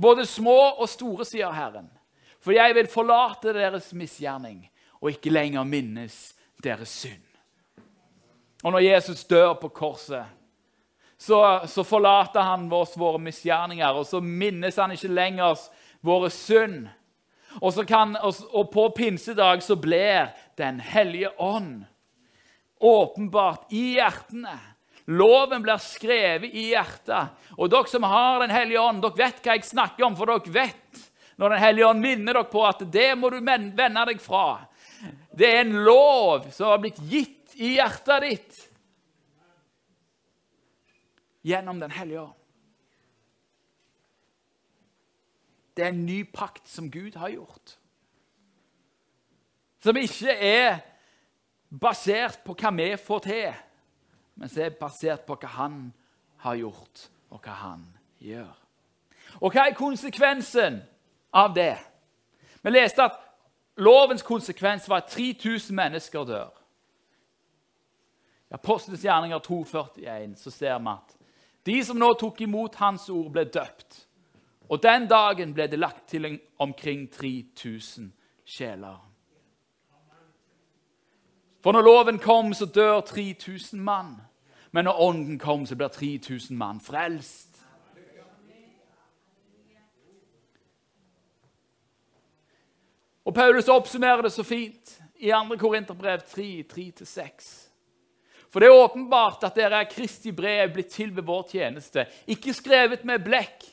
Både 0.00 0.26
små 0.26 0.80
og 0.80 0.88
store, 0.88 1.24
sier 1.24 1.52
Herren. 1.52 1.90
For 2.40 2.52
jeg 2.52 2.74
vil 2.74 2.88
forlate 2.88 3.52
deres 3.52 3.92
misgjerning 3.92 4.70
og 5.00 5.10
ikke 5.10 5.30
lenger 5.30 5.64
minnes 5.64 6.34
deres 6.64 6.88
synd. 6.88 7.22
Og 8.64 8.72
når 8.72 8.78
Jesus 8.78 9.24
dør 9.24 9.52
på 9.60 9.68
korset, 9.68 10.24
så, 11.18 11.60
så 11.66 11.82
forlater 11.82 12.44
han 12.44 12.72
oss 12.72 12.96
våre 12.98 13.18
misgjerninger, 13.18 13.88
og 13.88 14.06
så 14.06 14.20
minnes 14.20 14.76
han 14.76 14.92
ikke 14.92 15.08
lenger 15.08 15.60
våre 16.04 16.30
synd. 16.30 16.88
Og, 17.60 17.78
kan, 17.88 18.16
og, 18.20 18.70
på 18.72 18.88
pinsedag 18.96 19.62
så 19.64 19.76
blir 19.76 20.32
Den 20.56 20.80
hellige 20.80 21.30
ånd 21.38 21.84
åpenbart 22.80 23.72
i 23.72 23.96
hjertene. 23.96 24.58
Loven 25.06 25.62
blir 25.62 25.80
skrevet 25.80 26.52
i 26.52 26.70
hjertet. 26.72 27.36
Og 27.56 27.70
dere 27.72 27.88
som 27.88 28.04
har 28.04 28.40
Den 28.40 28.54
hellige 28.54 28.80
ånd, 28.80 29.02
dere 29.04 29.20
vet 29.20 29.42
hva 29.42 29.56
jeg 29.56 29.68
snakker 29.68 30.08
om, 30.08 30.16
for 30.18 30.32
dere 30.32 30.52
vet 30.52 31.04
når 31.36 31.52
Den 31.52 31.62
hellige 31.62 31.88
ånd 31.90 32.00
minner 32.00 32.38
dere 32.38 32.48
på 32.52 32.64
at 32.66 32.84
det 32.92 33.10
må 33.18 33.30
du 33.30 33.40
vende 33.44 34.06
deg 34.08 34.20
fra. 34.22 34.64
Det 35.36 35.50
er 35.52 35.64
en 35.64 35.76
lov 35.84 36.48
som 36.52 36.72
har 36.72 36.80
blitt 36.80 37.00
gitt 37.04 37.56
i 37.56 37.76
hjertet 37.76 38.24
ditt 38.24 38.62
gjennom 41.46 41.80
Den 41.80 41.92
hellige 41.94 42.24
ånd. 42.24 42.45
Det 45.76 45.84
er 45.84 45.88
en 45.92 46.06
ny 46.06 46.22
pakt 46.32 46.68
som 46.68 46.90
Gud 46.90 47.16
har 47.16 47.28
gjort. 47.28 47.76
Som 49.80 49.96
ikke 49.96 50.32
er 50.32 50.78
basert 51.80 52.40
på 52.44 52.56
hva 52.56 52.72
vi 52.74 52.88
får 52.96 53.24
til, 53.26 53.58
men 54.36 54.48
som 54.48 54.62
er 54.64 54.78
basert 54.80 55.26
på 55.28 55.36
hva 55.36 55.52
han 55.58 55.80
har 56.44 56.56
gjort, 56.62 57.08
og 57.30 57.42
hva 57.44 57.58
han 57.60 57.84
gjør. 58.22 58.54
Og 59.40 59.52
hva 59.52 59.66
er 59.66 59.76
konsekvensen 59.76 60.80
av 61.32 61.54
det? 61.54 61.76
Vi 62.62 62.72
leste 62.72 63.04
at 63.04 63.20
Lovens 63.76 64.22
konsekvens 64.22 64.88
var 64.88 65.04
at 65.04 65.12
3000 65.12 65.76
mennesker 65.76 66.24
dør. 66.24 66.52
I 68.50 68.54
Apostelens 68.56 69.04
gjerninger 69.04 69.38
2,41 69.38 70.36
så 70.40 70.50
ser 70.50 70.78
vi 70.78 70.88
at 70.94 71.16
de 71.66 71.84
som 71.84 71.98
nå 71.98 72.12
tok 72.14 72.40
imot 72.40 72.78
hans 72.78 73.08
ord, 73.10 73.28
ble 73.34 73.44
døpt. 73.44 74.05
Og 74.68 74.82
den 74.82 75.06
dagen 75.08 75.54
ble 75.54 75.66
det 75.70 75.78
lagt 75.78 76.08
til 76.08 76.38
omkring 76.58 77.06
3000 77.12 78.12
sjeler. 78.44 79.02
For 81.62 81.72
når 81.72 81.82
loven 81.82 82.18
kom, 82.18 82.54
så 82.54 82.66
dør 82.66 83.00
3000 83.00 83.80
mann. 83.82 84.16
Men 84.70 84.84
når 84.84 85.00
ånden 85.00 85.38
kom, 85.38 85.66
så 85.66 85.76
blir 85.76 85.88
3000 85.88 86.58
mann 86.58 86.80
frelst. 86.80 87.56
Og 93.26 93.34
Paulus 93.34 93.68
oppsummerer 93.68 94.22
det 94.22 94.32
så 94.32 94.42
fint 94.46 95.02
i 95.18 95.30
2. 95.30 95.56
Korinterbrev 95.58 96.20
3, 96.20 96.64
3-6. 96.72 97.48
For 98.50 98.60
det 98.60 98.68
er 98.68 98.84
åpenbart 98.84 99.42
at 99.44 99.56
dere 99.58 99.80
er 99.82 99.90
Kristi 99.90 100.30
brev 100.32 100.70
blitt 100.72 100.92
til 100.94 101.10
ved 101.16 101.26
vår 101.26 101.48
tjeneste, 101.50 102.06
ikke 102.30 102.54
skrevet 102.54 103.02
med 103.04 103.24
blekk, 103.24 103.64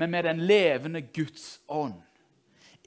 men 0.00 0.10
med 0.10 0.24
den 0.24 0.38
levende 0.40 1.02
Guds 1.02 1.60
ånd. 1.68 1.98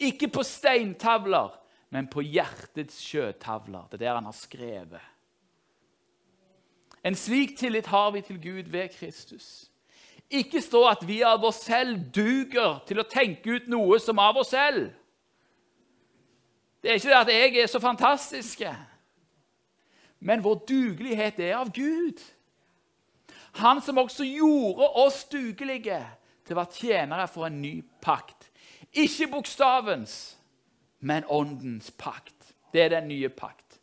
Ikke 0.01 0.27
på 0.33 0.41
steintavler, 0.43 1.51
men 1.93 2.07
på 2.09 2.23
hjertets 2.25 2.95
sjøtavler. 3.05 3.83
Det 3.91 3.99
er 3.99 4.07
der 4.07 4.17
han 4.17 4.25
har 4.25 4.33
skrevet. 4.33 5.03
En 7.05 7.15
slik 7.15 7.53
tillit 7.59 7.91
har 7.91 8.09
vi 8.15 8.23
til 8.25 8.39
Gud 8.41 8.71
ved 8.73 8.89
Kristus. 8.95 9.69
Ikke 10.29 10.61
stå 10.61 10.81
at 10.89 11.05
vi 11.05 11.19
av 11.21 11.45
oss 11.45 11.61
selv 11.67 12.01
duger 12.15 12.81
til 12.87 13.03
å 13.03 13.05
tenke 13.05 13.59
ut 13.59 13.69
noe 13.69 14.01
som 14.01 14.17
av 14.17 14.41
oss 14.41 14.49
selv. 14.55 14.89
Det 16.81 16.89
er 16.89 16.97
ikke 16.97 17.13
det 17.13 17.19
at 17.19 17.31
jeg 17.35 17.61
er 17.61 17.69
så 17.69 17.83
fantastisk, 17.83 18.65
men 20.19 20.41
vår 20.43 20.65
dugelighet 20.65 21.39
er 21.45 21.59
av 21.61 21.69
Gud. 21.75 22.25
Han 23.61 23.85
som 23.85 24.01
også 24.01 24.25
gjorde 24.25 24.89
oss 25.05 25.21
dugelige 25.29 26.01
til 26.43 26.55
å 26.55 26.61
være 26.61 26.77
tjenere 26.77 27.27
for 27.31 27.47
en 27.47 27.61
ny 27.61 27.77
pakt. 28.03 28.49
Ikke 28.93 29.29
bokstavens, 29.31 30.37
men 30.99 31.25
åndens 31.29 31.91
pakt. 31.97 32.53
Det 32.73 32.85
er 32.85 32.95
den 32.95 33.07
nye 33.07 33.29
pakt. 33.29 33.79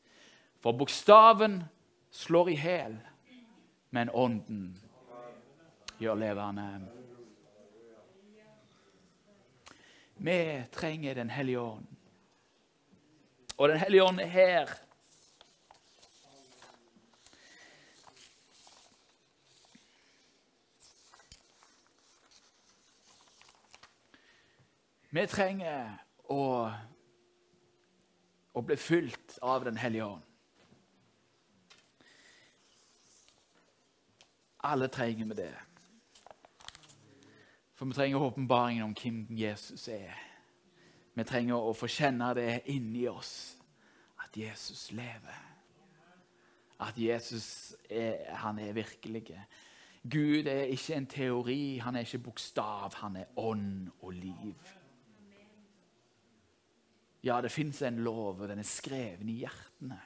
For 0.61 0.77
bokstaven 0.77 1.63
slår 2.11 2.53
i 2.53 2.57
hæl, 2.61 2.97
men 3.91 4.11
ånden 4.11 4.75
gjør 6.01 6.19
levende. 6.21 6.69
Vi 10.21 10.63
trenger 10.73 11.15
Den 11.15 11.31
hellige 11.31 11.61
ånd. 11.61 11.87
Og 13.57 13.69
Den 13.69 13.79
hellige 13.79 14.05
ånd 14.05 14.21
er 14.21 14.27
her. 14.27 14.69
Vi 25.11 25.23
trenger 25.27 25.97
å, 26.31 26.43
å 28.55 28.63
bli 28.63 28.77
fylt 28.79 29.41
av 29.43 29.65
Den 29.67 29.79
hellige 29.83 30.07
ånd. 30.07 30.27
Alle 34.71 34.87
trenger 34.93 35.27
vi 35.33 35.39
det. 35.41 35.53
For 37.75 37.91
vi 37.91 37.97
trenger 37.97 38.23
åpenbaringen 38.23 38.85
om 38.85 38.95
hvem 38.95 39.27
Jesus 39.35 39.89
er. 39.89 40.15
Vi 41.17 41.25
trenger 41.27 41.59
å 41.59 41.75
få 41.75 41.89
kjenne 41.91 42.31
det 42.39 42.61
inni 42.71 43.09
oss, 43.11 43.57
at 44.23 44.37
Jesus 44.37 44.93
lever. 44.93 45.47
At 46.87 46.99
Jesus 47.01 47.75
er, 47.91 48.29
han 48.45 48.61
er 48.63 48.77
virkelig. 48.79 49.25
Gud 50.07 50.47
er 50.47 50.71
ikke 50.71 51.01
en 51.01 51.09
teori, 51.11 51.63
han 51.83 51.97
er 51.97 52.07
ikke 52.07 52.29
bokstav, 52.31 52.95
han 53.03 53.17
er 53.17 53.33
ånd 53.37 53.91
og 54.05 54.15
liv. 54.15 54.77
Ja, 57.23 57.41
det 57.45 57.53
fins 57.53 57.83
en 57.85 58.01
lov, 58.05 58.41
og 58.41 58.49
den 58.49 58.62
er 58.62 58.68
skreven 58.68 59.29
i 59.29 59.43
hjertene. 59.43 59.99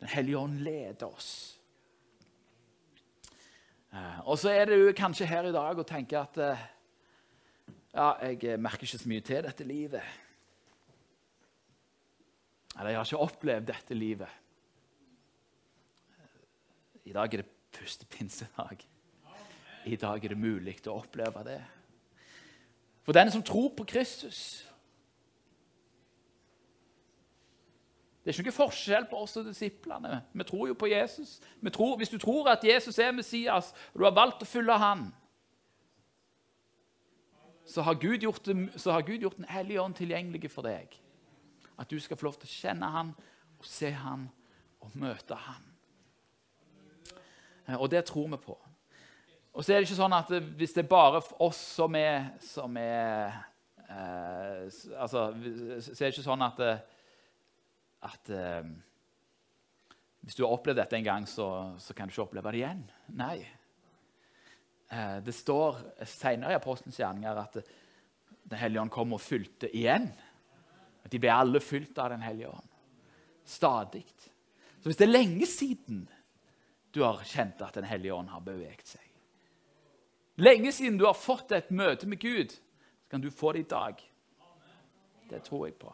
Den 0.00 0.12
hellige 0.14 0.38
ånd 0.40 0.62
leder 0.64 1.10
oss. 1.10 1.32
Eh, 3.92 4.20
og 4.24 4.38
så 4.40 4.54
er 4.54 4.70
du 4.70 4.92
kanskje 4.96 5.28
her 5.28 5.48
i 5.48 5.54
dag 5.54 5.78
og 5.78 5.86
tenker 5.88 6.24
at 6.24 6.40
eh, 6.40 6.64
ja, 7.94 8.08
jeg 8.24 8.58
merker 8.60 8.88
ikke 8.88 9.02
så 9.04 9.12
mye 9.12 9.24
til 9.24 9.44
dette 9.46 9.68
livet. 9.68 10.02
Eller 12.74 12.90
jeg 12.90 12.98
har 12.98 13.06
ikke 13.06 13.26
opplevd 13.28 13.70
dette 13.70 13.94
livet. 13.94 14.40
I 17.04 17.12
dag 17.14 17.28
er 17.28 17.44
det 17.44 17.76
første 17.76 18.06
pinsedag. 18.10 18.82
I 19.84 19.96
dag 20.00 20.24
er 20.24 20.32
det 20.32 20.40
mulig 20.40 20.78
å 20.88 20.96
oppleve 20.96 21.44
det. 21.46 21.60
For 23.04 23.12
den 23.12 23.30
som 23.30 23.44
tror 23.44 23.74
på 23.76 23.84
Kristus 23.84 24.64
Det 28.24 28.30
er 28.30 28.38
ikke 28.38 28.48
noe 28.48 28.56
forskjell 28.56 29.04
på 29.10 29.18
oss 29.20 29.36
og 29.36 29.44
disiplene. 29.50 30.22
Vi 30.32 30.44
tror 30.48 30.70
jo 30.70 30.74
på 30.80 30.88
Jesus. 30.88 31.36
Tror, 31.72 31.98
hvis 32.00 32.08
du 32.08 32.16
tror 32.18 32.48
at 32.48 32.64
Jesus 32.64 32.98
er 32.98 33.12
Messias, 33.12 33.74
og 33.92 34.00
du 34.00 34.06
har 34.06 34.14
valgt 34.16 34.40
å 34.40 34.48
følge 34.48 34.78
han, 34.80 35.10
så 37.68 37.84
har 37.84 37.98
Gud 38.00 38.24
gjort, 38.24 38.48
gjort 38.48 39.36
Den 39.36 39.48
hellige 39.48 39.80
ånd 39.82 39.96
tilgjengelig 39.96 40.50
for 40.50 40.64
deg. 40.64 40.96
At 41.76 41.90
du 41.90 42.00
skal 42.00 42.16
få 42.16 42.30
lov 42.30 42.40
til 42.40 42.48
å 42.48 42.54
kjenne 42.54 42.90
han 42.96 43.12
og 43.58 43.68
se 43.68 43.92
han 43.92 44.30
og 44.80 44.96
møte 44.96 45.36
han. 45.36 45.68
Og 47.76 47.90
det 47.90 48.06
tror 48.08 48.28
vi 48.32 48.40
på. 48.40 48.56
Og 49.52 49.64
så 49.64 49.72
er 49.72 49.78
det 49.78 49.88
ikke 49.88 50.00
sånn 50.00 50.16
at 50.16 50.32
hvis 50.56 50.72
det 50.72 50.86
er 50.86 50.90
bare 50.90 51.20
oss 51.44 51.60
som 51.76 51.94
er, 51.96 52.32
som 52.42 52.76
er 52.80 53.36
eh, 53.84 54.64
altså, 54.98 55.28
Så 55.80 55.92
er 55.92 56.08
det 56.08 56.14
ikke 56.16 56.24
sånn 56.24 56.42
at, 56.42 56.62
at 58.04 58.30
eh, 58.30 58.66
Hvis 60.24 60.36
du 60.38 60.44
har 60.44 60.54
opplevd 60.54 60.80
dette 60.80 60.96
en 60.96 61.04
gang, 61.04 61.26
så, 61.28 61.76
så, 61.78 61.94
kan 61.94 62.08
du 62.08 62.14
ikke 62.14 62.24
oppleve 62.24 62.52
det 62.52 62.60
igjen. 62.62 62.84
Nei. 63.12 63.38
Eh, 64.88 65.18
det 65.24 65.34
står 65.36 65.80
senere 66.08 66.54
i 66.54 66.58
Apostelens 66.60 67.00
gjerninger 67.00 67.40
at 67.42 67.58
Den 68.44 68.60
hellige 68.60 68.82
ånd 68.82 68.92
kom 68.92 69.16
og 69.16 69.22
fylte 69.24 69.68
igjen. 69.72 70.08
At 71.04 71.12
de 71.12 71.20
ble 71.20 71.32
alle 71.32 71.60
fylt 71.60 71.98
av 72.00 72.12
Den 72.14 72.24
hellige 72.24 72.52
ånd. 72.52 72.70
Stadig. 73.44 74.06
Så 74.80 74.88
hvis 74.88 75.00
det 75.00 75.08
er 75.08 75.16
lenge 75.16 75.46
siden 75.48 76.04
du 76.94 77.02
har 77.02 77.24
kjent 77.26 77.60
at 77.64 77.74
Den 77.74 77.88
hellige 77.88 78.14
ånd 78.14 78.30
har 78.32 78.44
beveget 78.44 78.86
seg 78.86 79.00
Lenge 80.36 80.72
siden 80.74 80.98
du 80.98 81.04
har 81.06 81.14
fått 81.14 81.52
et 81.54 81.68
møte 81.70 82.08
med 82.10 82.18
Gud, 82.18 82.50
så 82.50 83.10
kan 83.10 83.22
du 83.22 83.30
få 83.30 83.52
det 83.54 83.60
i 83.60 83.68
dag. 83.70 84.00
Det 85.30 85.42
tror 85.46 85.68
jeg 85.68 85.76
på. 85.78 85.92